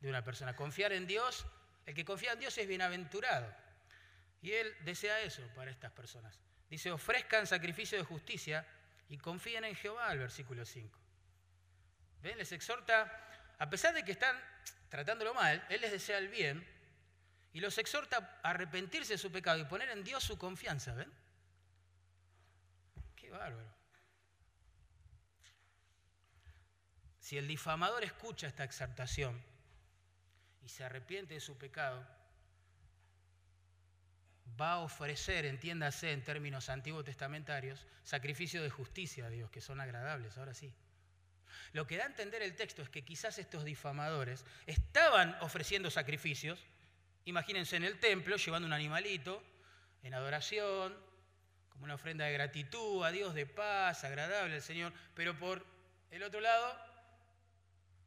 [0.00, 0.54] de una persona.
[0.56, 1.46] Confiar en Dios,
[1.86, 3.54] el que confía en Dios es bienaventurado.
[4.40, 6.38] Y Él desea eso para estas personas.
[6.70, 8.66] Dice, ofrezcan sacrificio de justicia
[9.08, 10.98] y confíen en Jehová, el versículo 5.
[12.22, 12.38] ¿Ven?
[12.38, 13.10] Les exhorta,
[13.58, 14.36] a pesar de que están
[14.88, 16.66] tratándolo mal, Él les desea el bien
[17.58, 20.94] y los exhorta a arrepentirse de su pecado y poner en Dios su confianza.
[20.94, 21.12] ¿Ven?
[23.16, 23.68] Qué bárbaro.
[27.18, 29.42] Si el difamador escucha esta exhortación
[30.62, 32.06] y se arrepiente de su pecado,
[34.58, 39.80] va a ofrecer, entiéndase en términos antiguos testamentarios, sacrificios de justicia a Dios, que son
[39.80, 40.72] agradables, ahora sí.
[41.72, 46.64] Lo que da a entender el texto es que quizás estos difamadores estaban ofreciendo sacrificios,
[47.28, 49.42] imagínense en el templo llevando un animalito
[50.02, 50.96] en adoración,
[51.68, 55.64] como una ofrenda de gratitud a Dios, de paz, agradable al Señor, pero por
[56.10, 56.76] el otro lado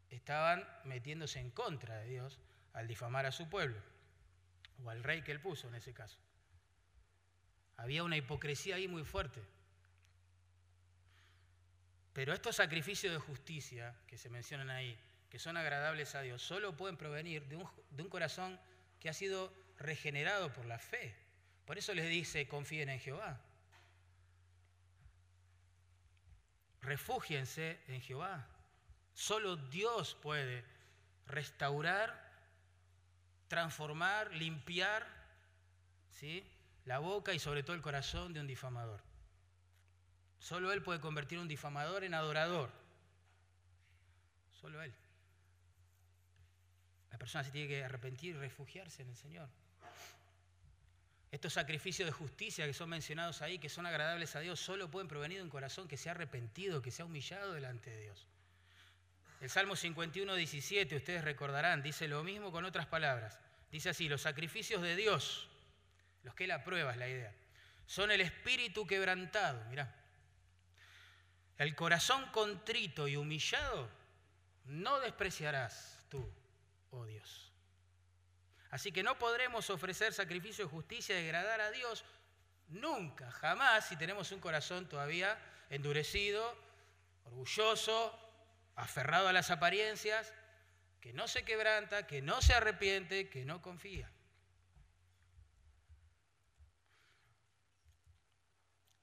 [0.10, 2.40] estaban metiéndose en contra de Dios
[2.74, 3.82] al difamar a su pueblo,
[4.84, 6.18] o al rey que él puso en ese caso.
[7.78, 9.42] Había una hipocresía ahí muy fuerte.
[12.14, 15.00] Pero estos sacrificios de justicia que se mencionan ahí,
[15.30, 18.60] que son agradables a Dios, solo pueden provenir de un, corazón
[19.02, 21.14] que ha sido regenerado por la fe.
[21.66, 23.42] Por eso les dice, confíen en Jehová.
[26.82, 28.48] Refúgiense en Jehová.
[29.14, 30.64] Solo Dios puede
[31.28, 32.32] restaurar
[33.52, 35.06] transformar, limpiar
[36.10, 36.42] ¿sí?
[36.86, 39.02] la boca y sobre todo el corazón de un difamador.
[40.40, 42.72] Solo Él puede convertir un difamador en adorador.
[44.62, 44.94] Solo Él.
[47.22, 49.48] Persona se tiene que arrepentir y refugiarse en el Señor.
[51.32, 55.08] Estos sacrificios de justicia que son mencionados ahí, que son agradables a Dios, solo pueden
[55.08, 58.26] provenir de un corazón que se ha arrepentido, que se ha humillado delante de Dios.
[59.40, 63.40] El Salmo 51, 17, ustedes recordarán, dice lo mismo con otras palabras.
[63.72, 65.48] Dice así, los sacrificios de Dios,
[66.24, 67.36] los que Él aprueba es la idea,
[67.86, 69.96] son el espíritu quebrantado, mirá.
[71.60, 73.88] El corazón contrito y humillado
[74.66, 76.28] no despreciarás tú,
[76.92, 77.52] oh Dios.
[78.70, 82.06] Así que no podremos ofrecer sacrificio de justicia y degradar a Dios
[82.70, 85.38] nunca, jamás, si tenemos un corazón todavía
[85.70, 86.56] endurecido,
[87.26, 88.18] orgulloso,
[88.76, 90.34] aferrado a las apariencias,
[91.02, 94.10] que no se quebranta, que no se arrepiente, que no confía.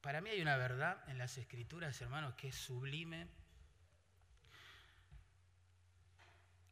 [0.00, 3.28] Para mí hay una verdad en las escrituras, hermanos, que es sublime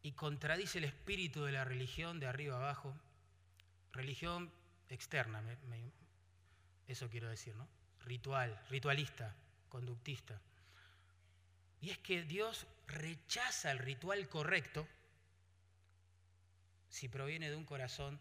[0.06, 2.94] y contradice el espíritu de la religión de arriba abajo,
[3.90, 4.52] religión
[4.88, 5.42] externa,
[6.86, 7.66] eso quiero decir, ¿no?
[8.04, 9.34] Ritual, ritualista,
[9.68, 10.40] conductista.
[11.80, 14.86] Y es que Dios rechaza el ritual correcto
[16.88, 18.20] si proviene de un corazón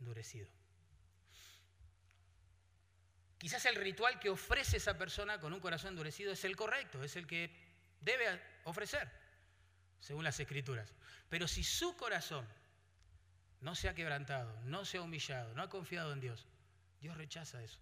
[0.00, 0.48] endurecido.
[3.38, 7.14] Quizás el ritual que ofrece esa persona con un corazón endurecido es el correcto, es
[7.14, 7.48] el que
[8.00, 9.23] debe ofrecer,
[10.04, 10.92] según las escrituras.
[11.30, 12.46] Pero si su corazón
[13.62, 16.46] no se ha quebrantado, no se ha humillado, no ha confiado en Dios,
[17.00, 17.78] Dios rechaza eso.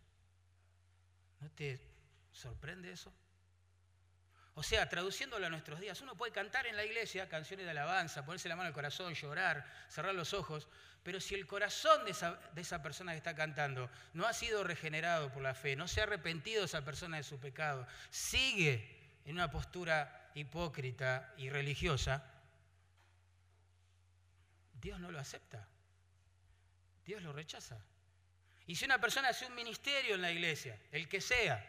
[1.40, 1.80] ¿No te
[2.30, 3.12] sorprende eso?
[4.54, 8.24] O sea, traduciéndolo a nuestros días, uno puede cantar en la iglesia canciones de alabanza,
[8.24, 10.68] ponerse la mano al corazón, llorar, cerrar los ojos,
[11.02, 15.42] pero si el corazón de esa, persona que está cantando no ha sido regenerado por
[15.42, 20.30] la fe, no se ha arrepentido esa persona de su pecado, sigue en una postura
[20.34, 22.24] hipócrita y religiosa,
[24.80, 25.68] Dios no lo acepta.
[27.04, 27.78] Dios lo rechaza.
[28.66, 31.64] Y si una persona hace un ministerio en la iglesia, el que sea,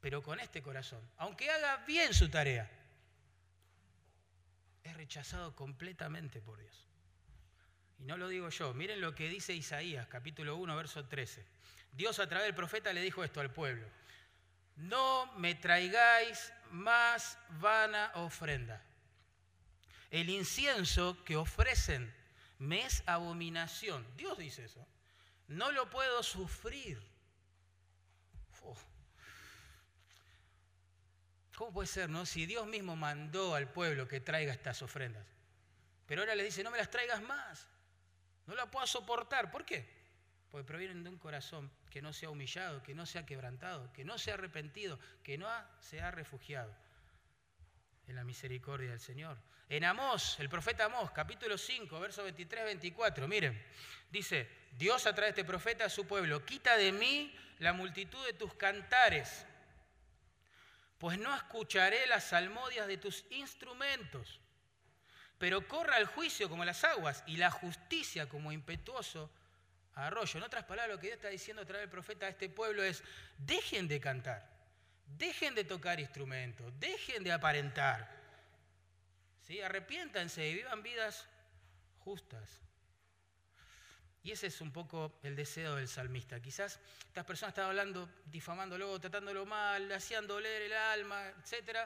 [0.00, 2.70] pero con este corazón, aunque haga bien su tarea,
[4.82, 6.86] es rechazado completamente por Dios.
[7.98, 11.44] Y no lo digo yo, miren lo que dice Isaías, capítulo 1, verso 13.
[11.92, 13.86] Dios a través del profeta le dijo esto al pueblo,
[14.80, 18.82] no me traigáis más vana ofrenda.
[20.10, 22.12] El incienso que ofrecen
[22.58, 24.06] me es abominación.
[24.16, 24.86] Dios dice eso.
[25.48, 27.10] No lo puedo sufrir.
[31.56, 32.24] ¿Cómo puede ser, no?
[32.24, 35.26] Si Dios mismo mandó al pueblo que traiga estas ofrendas.
[36.06, 37.66] Pero ahora le dice, no me las traigas más.
[38.46, 39.50] No la puedo soportar.
[39.50, 39.99] ¿Por qué?
[40.50, 43.92] Porque provienen de un corazón que no se ha humillado, que no se ha quebrantado,
[43.92, 45.48] que no se ha arrepentido, que no
[45.80, 46.74] se ha refugiado
[48.08, 49.38] en la misericordia del Señor.
[49.68, 53.64] En Amós, el profeta Amós, capítulo 5, verso 23-24, miren,
[54.10, 58.24] dice, Dios a través de este profeta a su pueblo, quita de mí la multitud
[58.26, 59.46] de tus cantares
[61.00, 64.38] pues no escucharé las salmodias de tus instrumentos.
[65.38, 69.30] Pero corra el juicio como las aguas y la justicia como impetuoso
[70.06, 70.38] arroyo.
[70.38, 72.82] En otras palabras, lo que Dios está diciendo a través del profeta a este pueblo
[72.82, 73.02] es,
[73.38, 74.48] dejen de cantar,
[75.06, 78.18] dejen de tocar instrumentos, dejen de aparentar.
[79.42, 79.60] ¿Sí?
[79.60, 81.26] Arrepiéntanse y vivan vidas
[81.98, 82.60] justas.
[84.22, 86.40] Y ese es un poco el deseo del salmista.
[86.40, 91.78] Quizás estas personas estaban hablando, difamándolo, tratándolo mal, hacían doler el alma, etc.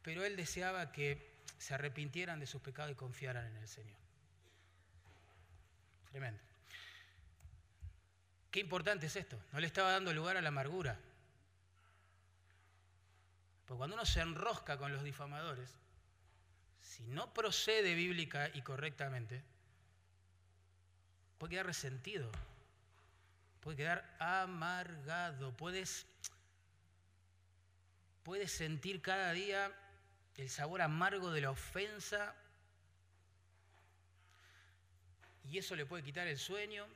[0.00, 3.98] Pero él deseaba que se arrepintieran de sus pecados y confiaran en el Señor.
[6.10, 6.51] Tremendo.
[8.52, 9.42] Qué importante es esto.
[9.50, 10.98] No le estaba dando lugar a la amargura.
[13.66, 15.70] Porque cuando uno se enrosca con los difamadores,
[16.82, 19.42] si no procede bíblica y correctamente,
[21.38, 22.30] puede quedar resentido,
[23.62, 26.04] puede quedar amargado, puedes,
[28.22, 29.72] puedes sentir cada día
[30.36, 32.34] el sabor amargo de la ofensa
[35.50, 36.86] y eso le puede quitar el sueño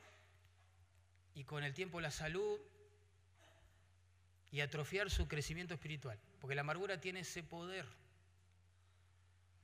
[1.37, 2.59] y con el tiempo la salud
[4.49, 7.85] y atrofiar su crecimiento espiritual, porque la amargura tiene ese poder.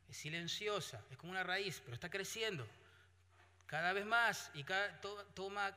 [0.08, 2.68] Es silenciosa, es como una raíz, pero está creciendo
[3.66, 4.64] cada vez más y
[5.34, 5.76] toma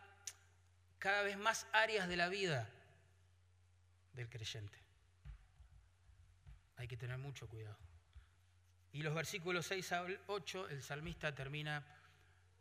[0.98, 2.68] cada vez más áreas de la vida
[4.12, 4.78] del creyente.
[6.76, 7.78] Hay que tener mucho cuidado.
[8.92, 11.82] Y los versículos 6 al 8, el salmista termina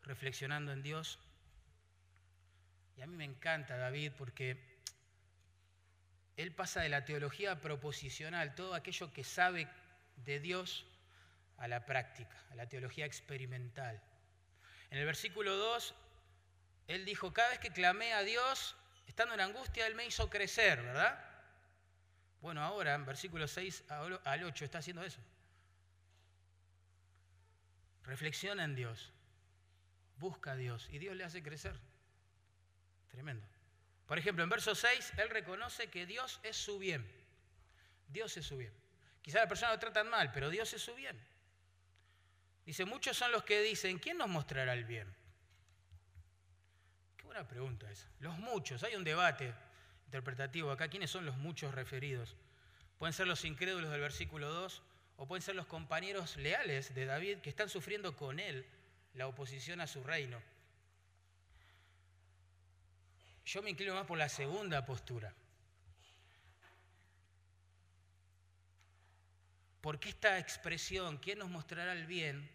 [0.04, 1.20] reflexionando en Dios.
[2.98, 4.76] Y a mí me encanta David porque
[6.38, 9.68] él pasa de la teología proposicional, todo aquello que sabe
[10.18, 10.86] de Dios,
[11.58, 14.02] a la práctica, a la teología experimental.
[14.90, 15.96] En el versículo 2,
[16.88, 18.76] él dijo, cada vez que clamé a Dios,
[19.08, 21.20] estando en angustia, Él me hizo crecer, ¿verdad?
[22.42, 25.20] Bueno, ahora en versículo 6 al 8 está haciendo eso.
[28.04, 29.12] Reflexiona en Dios,
[30.18, 31.76] busca a Dios y Dios le hace crecer.
[33.16, 33.48] Tremendo.
[34.06, 37.10] Por ejemplo, en verso 6, Él reconoce que Dios es su bien.
[38.10, 38.74] Dios es su bien.
[39.22, 41.18] Quizá la persona lo tratan mal, pero Dios es su bien.
[42.66, 45.08] Dice, muchos son los que dicen, ¿quién nos mostrará el bien?
[47.16, 48.10] Qué buena pregunta esa.
[48.20, 49.54] Los muchos, hay un debate
[50.08, 50.90] interpretativo acá.
[50.90, 52.36] ¿Quiénes son los muchos referidos?
[53.00, 54.84] Pueden ser los incrédulos del versículo 2
[55.16, 58.66] o pueden ser los compañeros leales de David que están sufriendo con él
[59.14, 60.42] la oposición a su reino.
[63.46, 65.34] Yo me inclino más por la segunda postura.
[69.82, 72.50] Porque esta expresión, ¿quién nos mostrará el bien?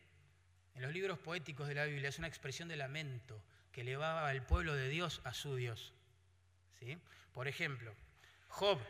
[0.74, 4.45] En los libros poéticos de la Biblia es una expresión de lamento que elevaba al
[4.45, 5.93] pueblo de Dios a su Dios.
[6.80, 6.99] ¿Sí?
[7.32, 7.95] Por ejemplo,
[8.49, 8.80] Job,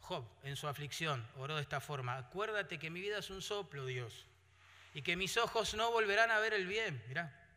[0.00, 3.86] Job en su aflicción oró de esta forma, acuérdate que mi vida es un soplo,
[3.86, 4.26] Dios,
[4.94, 7.02] y que mis ojos no volverán a ver el bien.
[7.08, 7.47] Mirá.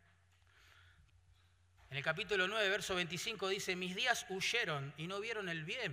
[1.91, 5.91] En el capítulo 9, verso 25 dice, mis días huyeron y no vieron el bien.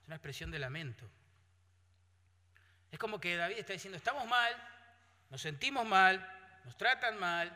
[0.00, 1.04] Es una expresión de lamento.
[2.90, 4.56] Es como que David está diciendo, estamos mal,
[5.28, 6.26] nos sentimos mal,
[6.64, 7.52] nos tratan mal,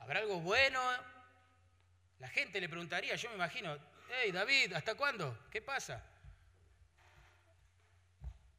[0.00, 0.80] habrá algo bueno.
[2.18, 3.78] La gente le preguntaría, yo me imagino,
[4.10, 5.38] hey David, ¿hasta cuándo?
[5.52, 6.02] ¿Qué pasa?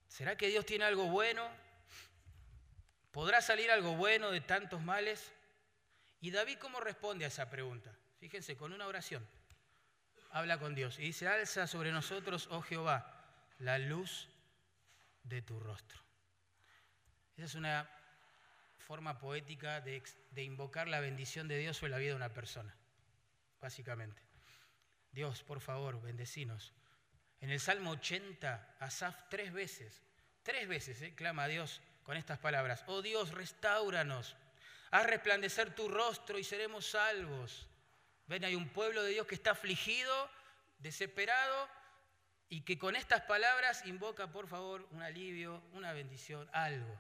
[0.08, 1.46] ¿Será que Dios tiene algo bueno?
[3.12, 5.35] ¿Podrá salir algo bueno de tantos males?
[6.26, 7.96] ¿Y David cómo responde a esa pregunta?
[8.20, 9.24] Fíjense, con una oración.
[10.32, 14.28] Habla con Dios y dice, alza sobre nosotros, oh Jehová, la luz
[15.22, 16.02] de tu rostro.
[17.36, 17.88] Esa es una
[18.80, 20.02] forma poética de,
[20.38, 22.76] invocar la bendición de Dios sobre la vida de una persona,
[23.62, 24.24] básicamente.
[25.12, 26.74] Dios, por favor, bendecinos.
[27.40, 30.02] En el Salmo 80, Asaf tres veces,
[30.42, 32.84] tres veces eh, clama a Dios con estas palabras.
[32.88, 34.36] Oh Dios, restauranos,
[34.92, 37.68] haz resplandecer tu rostro y seremos salvos.
[38.28, 40.30] Ven, hay un pueblo de Dios que está afligido,
[40.80, 41.70] desesperado,
[42.50, 47.00] y que con estas palabras invoca, por favor, un alivio, una bendición, algo.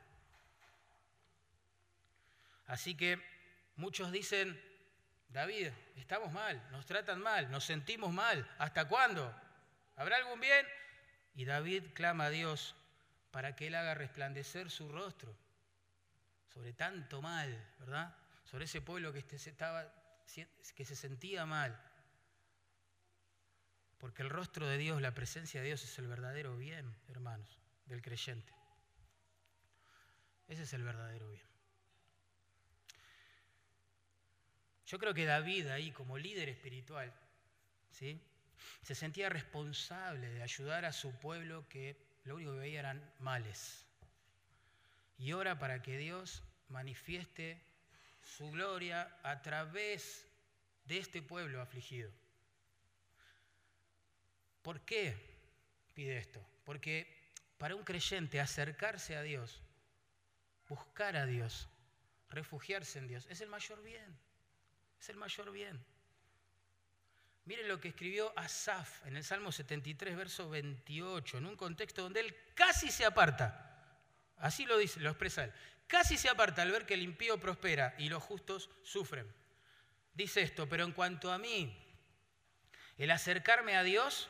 [2.68, 3.22] Así que
[3.76, 4.60] muchos dicen,
[5.30, 9.34] David, estamos mal, nos tratan mal, nos sentimos mal, ¿hasta cuándo?
[9.96, 10.66] ¿Habrá algún bien?
[11.36, 12.76] Y David clama a Dios
[13.32, 15.36] para que Él haga resplandecer su rostro
[16.56, 18.16] sobre tanto mal, ¿verdad?
[18.46, 19.94] Sobre ese pueblo que estaba,
[20.74, 21.78] que se sentía mal.
[23.98, 28.02] Porque el rostro de Dios, la presencia de Dios es el verdadero bien, hermanos, del
[28.02, 28.54] creyente.
[30.48, 31.46] Ese es el verdadero bien.
[34.86, 37.14] Yo creo que David ahí, como líder espiritual,
[37.92, 38.22] ¿sí?
[38.82, 43.85] se sentía responsable de ayudar a su pueblo que lo único que veía eran males.
[45.18, 47.62] Y ora para que Dios manifieste
[48.22, 50.28] su gloria a través
[50.86, 52.12] de este pueblo afligido.
[54.62, 55.16] ¿Por qué
[55.94, 56.46] pide esto?
[56.64, 59.62] Porque para un creyente acercarse a Dios,
[60.68, 61.70] buscar a Dios,
[62.30, 64.18] refugiarse en Dios, es el mayor bien.
[65.00, 65.86] Es el mayor bien.
[67.46, 72.22] Miren lo que escribió Asaf en el Salmo 73, verso 28, en un contexto donde
[72.22, 73.65] él casi se aparta.
[74.38, 75.54] Así lo dice, lo expresa él.
[75.88, 79.32] Casi se aparta al ver que el impío prospera y los justos sufren.
[80.14, 81.78] Dice esto, pero en cuanto a mí,
[82.98, 84.30] el acercarme a Dios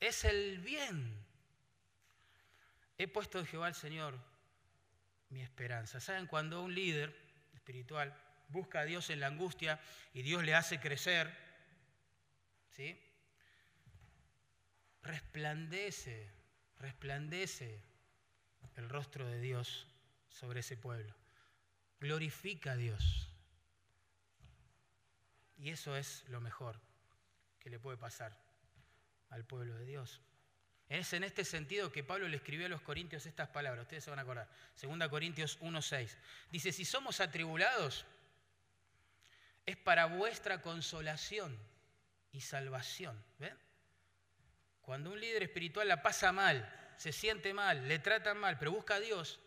[0.00, 1.24] es el bien.
[2.98, 4.18] He puesto en Jehová el Señor
[5.30, 6.00] mi esperanza.
[6.00, 7.16] ¿Saben cuando un líder
[7.54, 8.14] espiritual
[8.48, 9.80] busca a Dios en la angustia
[10.12, 11.32] y Dios le hace crecer,
[12.70, 13.00] ¿sí?
[15.02, 16.30] Resplandece,
[16.78, 17.93] resplandece
[18.76, 19.86] el rostro de Dios
[20.28, 21.14] sobre ese pueblo.
[22.00, 23.28] Glorifica a Dios.
[25.56, 26.80] Y eso es lo mejor
[27.60, 28.36] que le puede pasar
[29.30, 30.20] al pueblo de Dios.
[30.88, 34.10] Es en este sentido que Pablo le escribió a los Corintios estas palabras, ustedes se
[34.10, 34.48] van a acordar.
[34.80, 36.16] 2 Corintios 1.6.
[36.50, 38.04] Dice, si somos atribulados,
[39.64, 41.58] es para vuestra consolación
[42.32, 43.22] y salvación.
[43.38, 43.56] ¿Ven?
[44.82, 48.96] Cuando un líder espiritual la pasa mal, se siente mal, le tratan mal, pero busca
[48.96, 49.40] a Dios,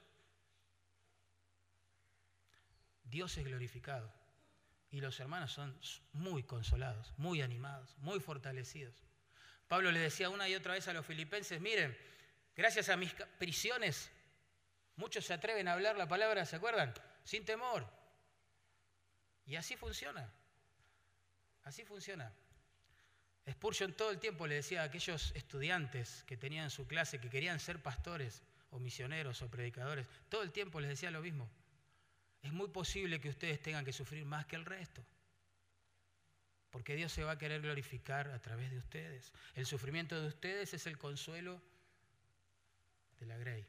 [3.10, 4.12] Dios es glorificado.
[4.90, 5.78] Y los hermanos son
[6.14, 8.96] muy consolados, muy animados, muy fortalecidos.
[9.68, 11.98] Pablo le decía una y otra vez a los filipenses, miren,
[12.56, 14.10] gracias a mis prisiones,
[14.96, 16.94] muchos se atreven a hablar la palabra, ¿se acuerdan?
[17.26, 17.86] Sin temor.
[19.46, 20.32] Y así funciona.
[21.64, 22.32] Así funciona.
[23.50, 27.30] Spurgeon todo el tiempo le decía a aquellos estudiantes que tenían en su clase que
[27.30, 31.50] querían ser pastores o misioneros o predicadores, todo el tiempo les decía lo mismo.
[32.42, 35.04] Es muy posible que ustedes tengan que sufrir más que el resto.
[36.72, 39.32] Porque Dios se va a querer glorificar a través de ustedes.
[39.56, 41.62] El sufrimiento de ustedes es el consuelo
[43.20, 43.66] de la Grey.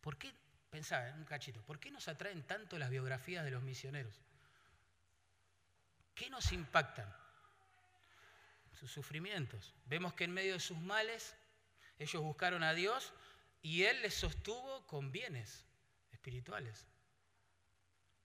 [0.00, 0.32] ¿Por qué,
[0.70, 4.20] pensá, un cachito, ¿por qué nos atraen tanto las biografías de los misioneros?
[6.18, 7.08] ¿Qué nos impactan?
[8.72, 9.74] Sus sufrimientos.
[9.86, 11.36] Vemos que en medio de sus males
[11.98, 13.12] ellos buscaron a Dios
[13.62, 15.64] y Él les sostuvo con bienes
[16.10, 16.86] espirituales.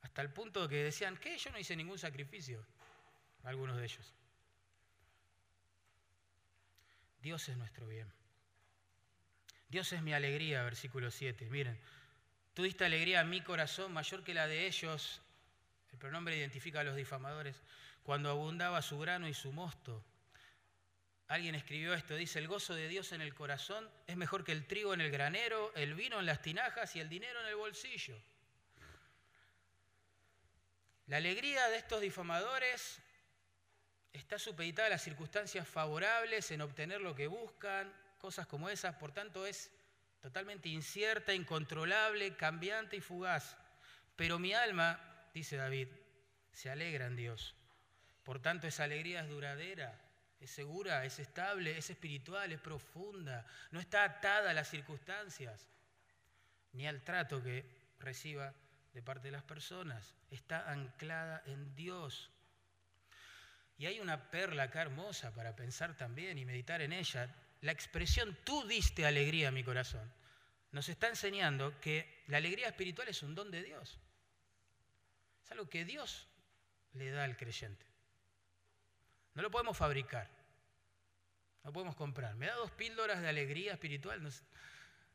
[0.02, 2.66] Hasta el punto que decían, que yo no hice ningún sacrificio,
[3.44, 4.14] algunos de ellos.
[7.22, 8.12] Dios es nuestro bien.
[9.70, 11.50] Dios es mi alegría, versículo 7.
[11.50, 11.80] Miren,
[12.54, 15.23] tú diste alegría a mi corazón mayor que la de ellos.
[15.94, 17.56] El pronombre identifica a los difamadores.
[18.02, 20.04] Cuando abundaba su grano y su mosto.
[21.28, 24.68] Alguien escribió esto, dice, el gozo de Dios en el corazón es mejor que el
[24.68, 28.22] trigo en el granero, el vino en las tinajas y el dinero en el bolsillo.
[31.08, 33.00] La alegría de estos difamadores
[34.12, 39.12] está supeditada a las circunstancias favorables en obtener lo que buscan, cosas como esas, por
[39.12, 39.72] tanto es
[40.22, 43.58] totalmente incierta, incontrolable, cambiante y fugaz.
[44.16, 45.88] Pero mi alma, dice David,
[46.52, 47.56] se alegra en Dios.
[48.24, 50.00] Por tanto, esa alegría es duradera,
[50.40, 55.68] es segura, es estable, es espiritual, es profunda, no está atada a las circunstancias
[56.74, 57.66] ni al trato que
[58.00, 58.54] reciba
[58.94, 62.32] de parte de las personas, está anclada en Dios.
[63.78, 67.30] Y hay una perla acá hermosa para pensar también y meditar en ella.
[67.62, 70.12] La expresión tú diste alegría a mi corazón
[70.74, 74.00] nos está enseñando que la alegría espiritual es un don de Dios.
[75.44, 76.28] Es algo que Dios
[76.94, 77.86] le da al creyente.
[79.34, 80.30] No lo podemos fabricar,
[81.64, 82.36] no podemos comprar.
[82.36, 84.22] Me da dos píldoras de alegría espiritual.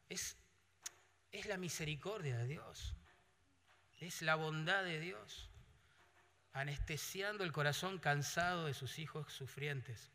[0.09, 0.37] Es,
[1.31, 2.95] es la misericordia de Dios.
[4.01, 5.51] Es la bondad de Dios,
[6.53, 10.13] anestesiando el corazón cansado de sus hijos sufrientes,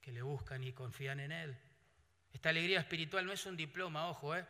[0.00, 1.56] que le buscan y confían en Él.
[2.32, 4.44] Esta alegría espiritual no es un diploma, ojo, eh,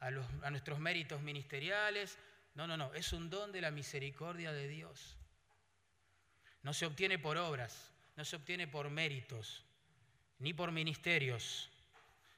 [0.00, 2.18] a, a nuestros méritos ministeriales.
[2.54, 5.16] No, no, no, es un don de la misericordia de Dios.
[6.62, 9.64] No se obtiene por obras, no se obtiene por méritos,
[10.38, 11.70] ni por ministerios,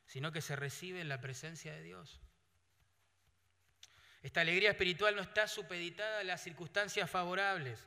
[0.07, 2.21] sino que se recibe en la presencia de Dios.
[4.23, 7.87] Esta alegría espiritual no está supeditada a las circunstancias favorables,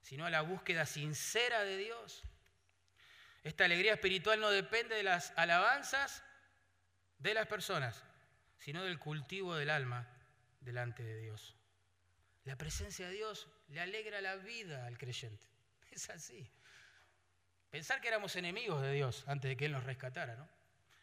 [0.00, 2.22] sino a la búsqueda sincera de Dios.
[3.44, 6.24] Esta alegría espiritual no depende de las alabanzas
[7.18, 8.02] de las personas,
[8.58, 10.11] sino del cultivo del alma
[10.64, 11.56] delante de Dios.
[12.44, 15.46] La presencia de Dios le alegra la vida al creyente.
[15.90, 16.50] Es así.
[17.70, 20.48] Pensar que éramos enemigos de Dios antes de que Él nos rescatara, ¿no?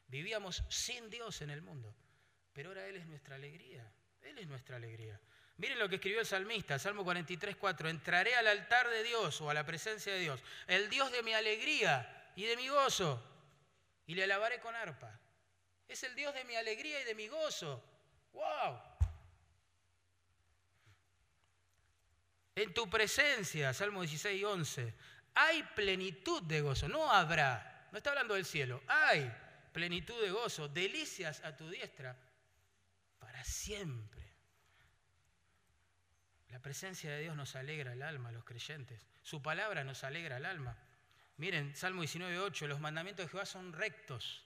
[0.08, 1.96] Vivíamos sin Dios en el mundo,
[2.54, 3.92] pero ahora Él es nuestra alegría.
[4.22, 5.20] Él es nuestra alegría.
[5.58, 7.90] Miren lo que escribió el salmista, Salmo 43, 4.
[7.90, 11.34] Entraré al altar de Dios o a la presencia de Dios, el Dios de mi
[11.34, 13.22] alegría y de mi gozo,
[14.06, 15.20] y le alabaré con arpa.
[15.88, 17.84] Es el Dios de mi alegría y de mi gozo.
[18.32, 18.89] ¡Wow!
[22.60, 24.94] En tu presencia, Salmo 16, 11,
[25.34, 27.88] hay plenitud de gozo, no habrá.
[27.94, 29.34] No está hablando del cielo, hay
[29.72, 32.20] plenitud de gozo, delicias a tu diestra
[33.18, 34.30] para siempre.
[36.50, 39.08] La presencia de Dios nos alegra el alma, los creyentes.
[39.22, 40.78] Su palabra nos alegra el alma.
[41.38, 44.44] Miren, Salmo 19.8, los mandamientos de Jehová son rectos,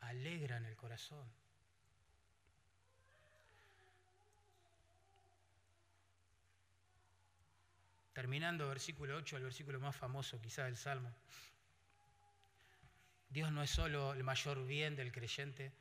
[0.00, 1.32] alegran el corazón.
[8.12, 11.14] Terminando versículo 8, el versículo más famoso quizá del Salmo.
[13.28, 15.72] Dios no es solo el mayor bien del creyente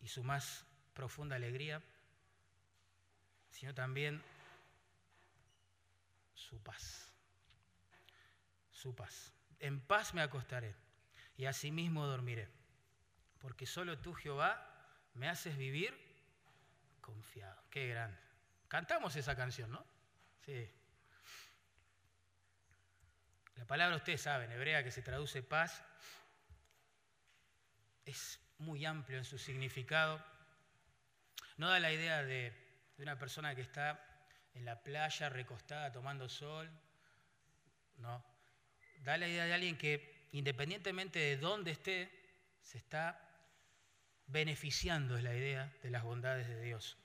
[0.00, 1.80] y su más profunda alegría,
[3.50, 4.20] sino también
[6.34, 7.12] su paz.
[8.72, 9.32] Su paz.
[9.60, 10.74] En paz me acostaré
[11.36, 12.48] y asimismo dormiré,
[13.38, 14.64] porque solo tú, Jehová,
[15.14, 15.96] me haces vivir
[17.00, 17.62] confiado.
[17.70, 18.18] Qué grande.
[18.66, 19.84] Cantamos esa canción, ¿no?
[20.44, 20.68] Sí.
[23.58, 25.82] La palabra, ustedes saben, hebrea que se traduce paz,
[28.06, 30.24] es muy amplio en su significado
[31.58, 32.52] No da la idea de,
[32.96, 34.02] de una persona que está
[34.54, 36.70] en la playa recostada tomando sol.
[37.96, 38.24] No.
[39.00, 42.10] Da la idea de alguien que independientemente de dónde esté,
[42.62, 43.20] se está
[44.26, 46.96] beneficiando, es la idea, de las bondades de Dios.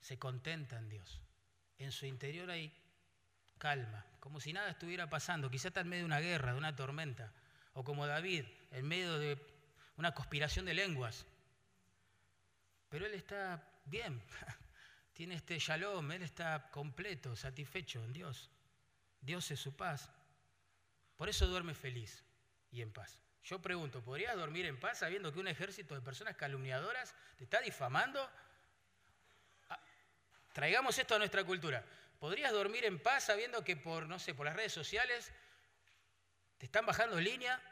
[0.00, 1.20] Se contenta en Dios.
[1.78, 2.72] En su interior hay
[3.58, 5.50] calma, como si nada estuviera pasando.
[5.50, 7.32] Quizá está en medio de una guerra, de una tormenta.
[7.74, 9.38] O como David, en medio de
[9.96, 11.26] una conspiración de lenguas.
[12.88, 14.22] Pero él está bien,
[15.12, 18.50] tiene este shalom, él está completo, satisfecho en Dios.
[19.20, 20.10] Dios es su paz.
[21.16, 22.24] Por eso duerme feliz
[22.70, 23.20] y en paz.
[23.42, 27.60] Yo pregunto, ¿podrías dormir en paz sabiendo que un ejército de personas calumniadoras te está
[27.60, 28.30] difamando?
[29.68, 29.80] Ah,
[30.52, 31.84] traigamos esto a nuestra cultura.
[32.18, 35.32] ¿Podrías dormir en paz sabiendo que por, no sé, por las redes sociales
[36.58, 37.62] te están bajando línea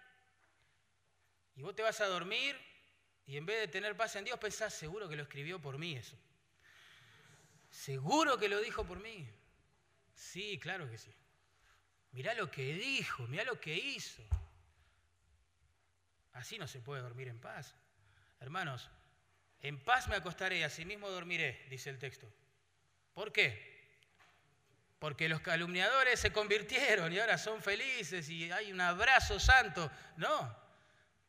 [1.56, 2.56] y vos te vas a dormir
[3.26, 5.96] y en vez de tener paz en Dios pensás, seguro que lo escribió por mí
[5.96, 6.16] eso?
[7.70, 9.28] ¿Seguro que lo dijo por mí?
[10.14, 11.12] Sí, claro que sí.
[12.12, 14.22] Mirá lo que dijo, mirá lo que hizo.
[16.32, 17.74] Así no se puede dormir en paz.
[18.40, 18.88] Hermanos,
[19.60, 22.32] en paz me acostaré y asimismo dormiré, dice el texto.
[23.12, 23.75] ¿Por qué?
[24.98, 29.90] Porque los calumniadores se convirtieron y ahora son felices y hay un abrazo santo.
[30.16, 30.56] No,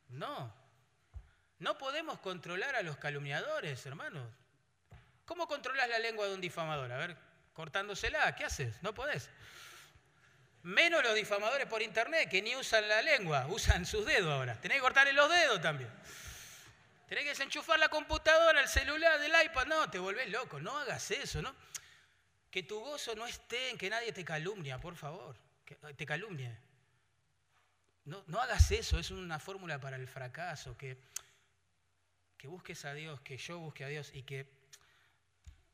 [0.09, 0.53] no.
[1.59, 4.27] No podemos controlar a los calumniadores, hermanos.
[5.25, 6.91] ¿Cómo controlas la lengua de un difamador?
[6.91, 7.17] A ver,
[7.53, 8.81] cortándosela, ¿qué haces?
[8.81, 9.29] No podés.
[10.63, 14.59] Menos los difamadores por internet, que ni usan la lengua, usan sus dedos ahora.
[14.61, 15.89] Tenés que cortarle los dedos también.
[17.07, 19.65] Tenés que desenchufar la computadora, el celular, del iPad.
[19.65, 20.59] No, te volvés loco.
[20.59, 21.55] No hagas eso, ¿no?
[22.57, 25.37] Que tu gozo no esté en que nadie te calumnia, por favor.
[25.63, 26.57] Que te calumnie.
[28.05, 30.75] No, no hagas eso, es una fórmula para el fracaso.
[30.75, 30.97] Que,
[32.35, 34.51] que busques a Dios, que yo busque a Dios y que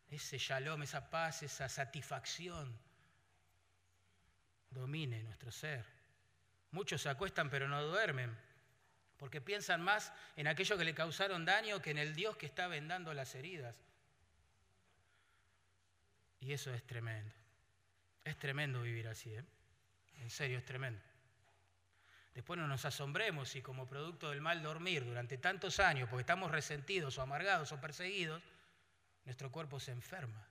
[0.09, 2.77] ese shalom, esa paz, esa satisfacción
[4.69, 5.85] domine nuestro ser.
[6.71, 8.37] Muchos se acuestan pero no duermen,
[9.15, 12.67] porque piensan más en aquello que le causaron daño que en el Dios que está
[12.67, 13.73] vendando las heridas.
[16.43, 17.33] Y eso es tremendo.
[18.25, 19.45] Es tremendo vivir así, ¿eh?
[20.17, 21.01] En serio, es tremendo.
[22.33, 26.51] Después no nos asombremos si como producto del mal dormir durante tantos años, porque estamos
[26.51, 28.43] resentidos o amargados o perseguidos,
[29.23, 30.45] nuestro cuerpo se enferma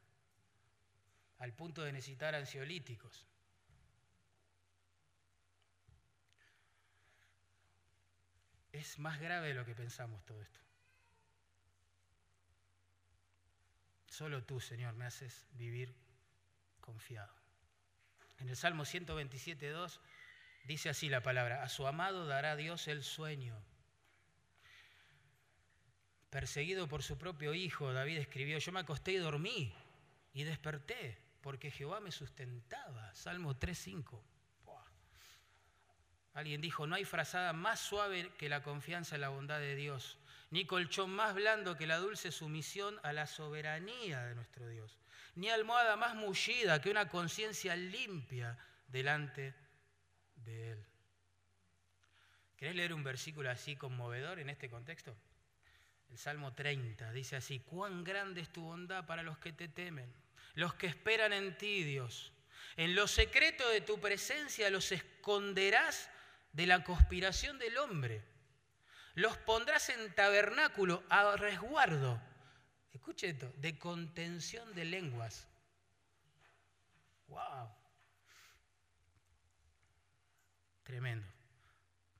[1.38, 3.26] al punto de necesitar ansiolíticos.
[8.72, 10.60] Es más grave de lo que pensamos todo esto.
[14.12, 15.96] Solo tú, Señor, me haces vivir
[16.82, 17.34] confiado.
[18.40, 20.00] En el Salmo 127.2
[20.64, 23.58] dice así la palabra, a su amado dará Dios el sueño.
[26.28, 29.74] Perseguido por su propio hijo, David escribió, yo me acosté y dormí
[30.34, 33.14] y desperté porque Jehová me sustentaba.
[33.14, 34.22] Salmo 3.5.
[36.34, 40.18] Alguien dijo, no hay frazada más suave que la confianza en la bondad de Dios,
[40.52, 44.98] ni colchón más blando que la dulce sumisión a la soberanía de nuestro Dios,
[45.34, 49.54] ni almohada más mullida que una conciencia limpia delante
[50.36, 50.86] de Él.
[52.54, 55.16] ¿Querés leer un versículo así conmovedor en este contexto?
[56.10, 60.12] El Salmo 30 dice así, cuán grande es tu bondad para los que te temen,
[60.52, 62.30] los que esperan en ti, Dios.
[62.76, 66.10] En lo secreto de tu presencia los esconderás
[66.52, 68.31] de la conspiración del hombre.
[69.14, 72.20] Los pondrás en tabernáculo a resguardo,
[72.92, 75.48] escuche esto, de contención de lenguas.
[77.28, 77.70] ¡Wow!
[80.82, 81.26] Tremendo.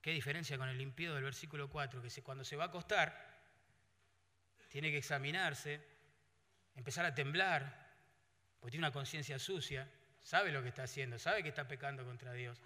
[0.03, 2.03] ¿Qué diferencia con el impío del versículo 4?
[2.03, 3.33] Que cuando se va a acostar,
[4.69, 5.81] tiene que examinarse,
[6.75, 7.91] empezar a temblar,
[8.59, 9.89] porque tiene una conciencia sucia,
[10.23, 12.61] sabe lo que está haciendo, sabe que está pecando contra Dios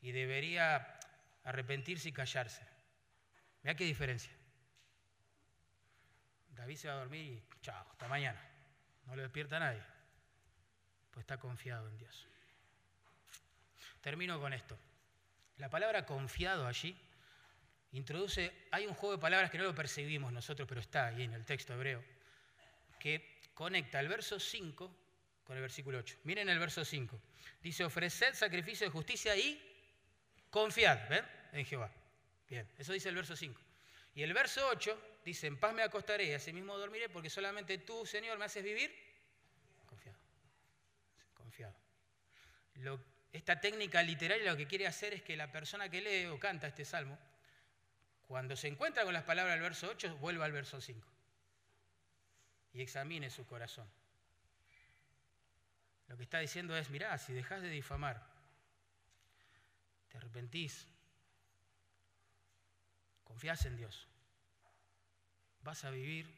[0.00, 0.98] y debería
[1.44, 2.69] arrepentirse y callarse.
[3.62, 4.32] Mira qué diferencia.
[6.50, 8.40] David se va a dormir y chao, hasta mañana.
[9.06, 9.82] No le despierta nadie.
[11.10, 12.26] Pues está confiado en Dios.
[14.00, 14.78] Termino con esto.
[15.56, 16.96] La palabra confiado allí
[17.92, 21.34] introduce, hay un juego de palabras que no lo percibimos nosotros, pero está ahí en
[21.34, 22.02] el texto hebreo,
[22.98, 24.96] que conecta el verso 5
[25.44, 26.18] con el versículo 8.
[26.24, 27.20] Miren el verso 5.
[27.60, 29.60] Dice, ofreced sacrificio de justicia y
[30.50, 31.24] confiad, ¿ven?
[31.52, 31.90] En Jehová.
[32.50, 33.60] Bien, eso dice el verso 5.
[34.16, 38.04] Y el verso 8 dice, en paz me acostaré y asimismo dormiré porque solamente tú,
[38.04, 38.92] Señor, me haces vivir
[39.86, 40.18] confiado.
[41.34, 41.74] Confiado.
[43.32, 46.66] esta técnica literaria lo que quiere hacer es que la persona que lee o canta
[46.66, 47.16] este salmo,
[48.26, 51.06] cuando se encuentra con las palabras del verso 8, vuelva al verso 5.
[52.72, 53.88] y examine su corazón.
[56.08, 58.26] Lo que está diciendo es, mirá, si dejas de difamar,
[60.08, 60.88] te arrepentís,
[63.30, 64.08] confías en Dios,
[65.62, 66.36] vas a vivir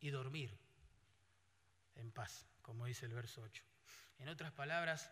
[0.00, 0.58] y dormir
[1.96, 3.62] en paz, como dice el verso 8.
[4.20, 5.10] En otras palabras,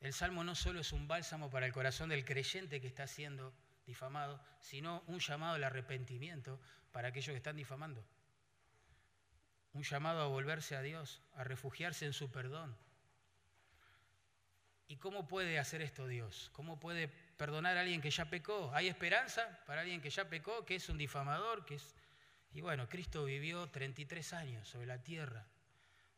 [0.00, 3.54] el salmo no solo es un bálsamo para el corazón del creyente que está siendo
[3.84, 6.58] difamado, sino un llamado al arrepentimiento
[6.92, 8.02] para aquellos que están difamando.
[9.74, 12.74] Un llamado a volverse a Dios, a refugiarse en su perdón.
[14.86, 16.50] ¿Y cómo puede hacer esto Dios?
[16.52, 18.70] ¿Cómo puede perdonar a alguien que ya pecó?
[18.74, 21.94] ¿Hay esperanza para alguien que ya pecó, que es un difamador, que es
[22.54, 25.44] y bueno, Cristo vivió 33 años sobre la tierra,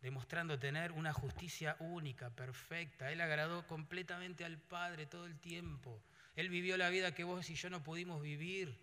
[0.02, 3.10] demostrando tener una justicia única, perfecta.
[3.10, 6.02] Él agradó completamente al Padre todo el tiempo.
[6.34, 8.78] Él vivió la vida que vos y yo no pudimos vivir.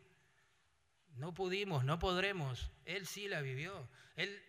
[1.15, 2.71] No pudimos, no podremos.
[2.85, 3.87] Él sí la vivió.
[4.15, 4.43] Él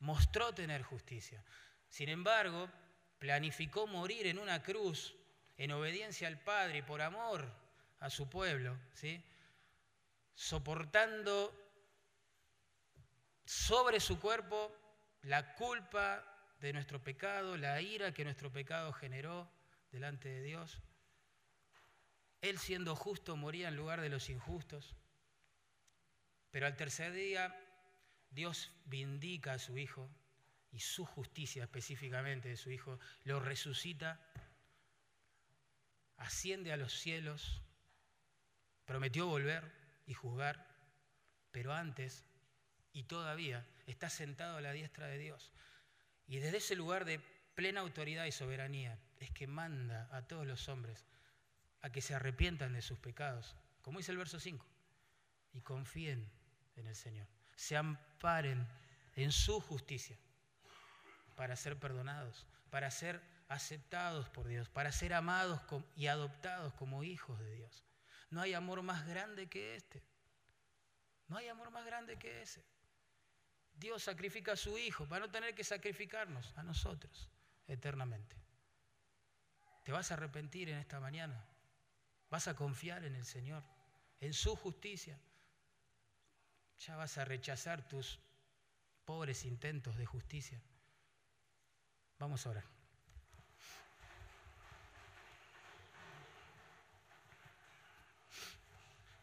[0.00, 1.44] mostró tener justicia.
[1.88, 2.68] Sin embargo,
[3.18, 5.14] planificó morir en una cruz
[5.56, 7.52] en obediencia al Padre y por amor
[8.00, 9.22] a su pueblo, ¿sí?
[10.34, 11.52] soportando
[13.44, 14.72] sobre su cuerpo
[15.22, 16.24] la culpa
[16.60, 19.50] de nuestro pecado, la ira que nuestro pecado generó
[19.90, 20.80] delante de Dios.
[22.40, 24.94] Él siendo justo moría en lugar de los injustos.
[26.50, 27.54] Pero al tercer día
[28.30, 30.08] Dios vindica a su Hijo
[30.70, 34.20] y su justicia específicamente de su Hijo, lo resucita,
[36.16, 37.62] asciende a los cielos,
[38.84, 39.72] prometió volver
[40.06, 40.66] y juzgar,
[41.50, 42.24] pero antes
[42.92, 45.52] y todavía está sentado a la diestra de Dios.
[46.26, 47.20] Y desde ese lugar de
[47.54, 51.06] plena autoridad y soberanía es que manda a todos los hombres
[51.80, 54.66] a que se arrepientan de sus pecados, como dice el verso 5,
[55.52, 56.30] y confíen
[56.76, 58.66] en el Señor, se amparen
[59.16, 60.18] en su justicia
[61.38, 65.60] para ser perdonados, para ser aceptados por Dios, para ser amados
[65.94, 67.84] y adoptados como hijos de Dios.
[68.28, 70.02] No hay amor más grande que este.
[71.28, 72.66] No hay amor más grande que ese.
[73.72, 77.30] Dios sacrifica a su Hijo para no tener que sacrificarnos a nosotros
[77.68, 78.34] eternamente.
[79.84, 81.46] ¿Te vas a arrepentir en esta mañana?
[82.30, 83.62] ¿Vas a confiar en el Señor,
[84.18, 85.16] en su justicia?
[86.80, 88.18] ¿Ya vas a rechazar tus
[89.04, 90.60] pobres intentos de justicia?
[92.18, 92.64] Vamos a orar.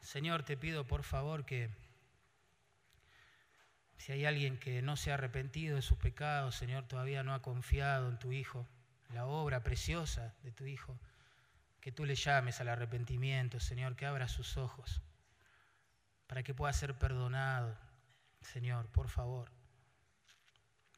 [0.01, 1.69] Señor, te pido por favor que
[3.97, 7.41] si hay alguien que no se ha arrepentido de sus pecados, Señor, todavía no ha
[7.41, 8.65] confiado en tu Hijo,
[9.13, 10.97] la obra preciosa de tu Hijo,
[11.81, 15.01] que tú le llames al arrepentimiento, Señor, que abra sus ojos
[16.27, 17.77] para que pueda ser perdonado,
[18.41, 19.51] Señor, por favor,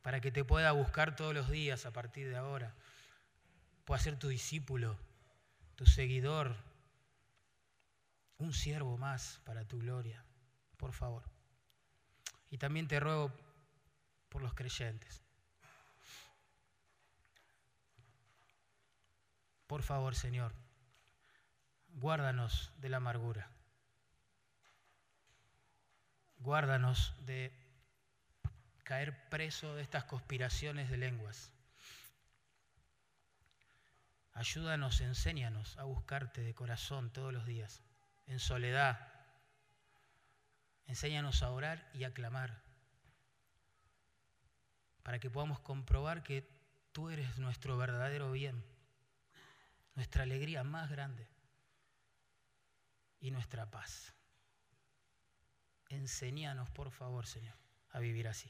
[0.07, 2.73] para que te pueda buscar todos los días a partir de ahora,
[3.83, 4.97] pueda ser tu discípulo,
[5.75, 6.55] tu seguidor,
[8.37, 10.23] un siervo más para tu gloria,
[10.77, 11.23] por favor.
[12.49, 13.33] Y también te ruego
[14.29, 15.21] por los creyentes.
[19.67, 20.53] Por favor, Señor,
[21.89, 23.51] guárdanos de la amargura.
[26.37, 27.51] Guárdanos de
[28.87, 31.51] caer preso de estas conspiraciones de lenguas.
[34.31, 37.83] Ayúdanos, enséñanos a buscarte de corazón todos los días,
[38.27, 39.13] en soledad,
[40.87, 42.63] Enséñanos a orar y a clamar
[45.03, 46.49] para que podamos comprobar que
[46.93, 48.63] tú eres nuestro verdadero bien,
[49.95, 51.27] nuestra alegría más grande
[53.19, 54.13] y nuestra paz.
[55.89, 57.57] Enséñanos, por favor, Señor,
[57.89, 58.49] a vivir así.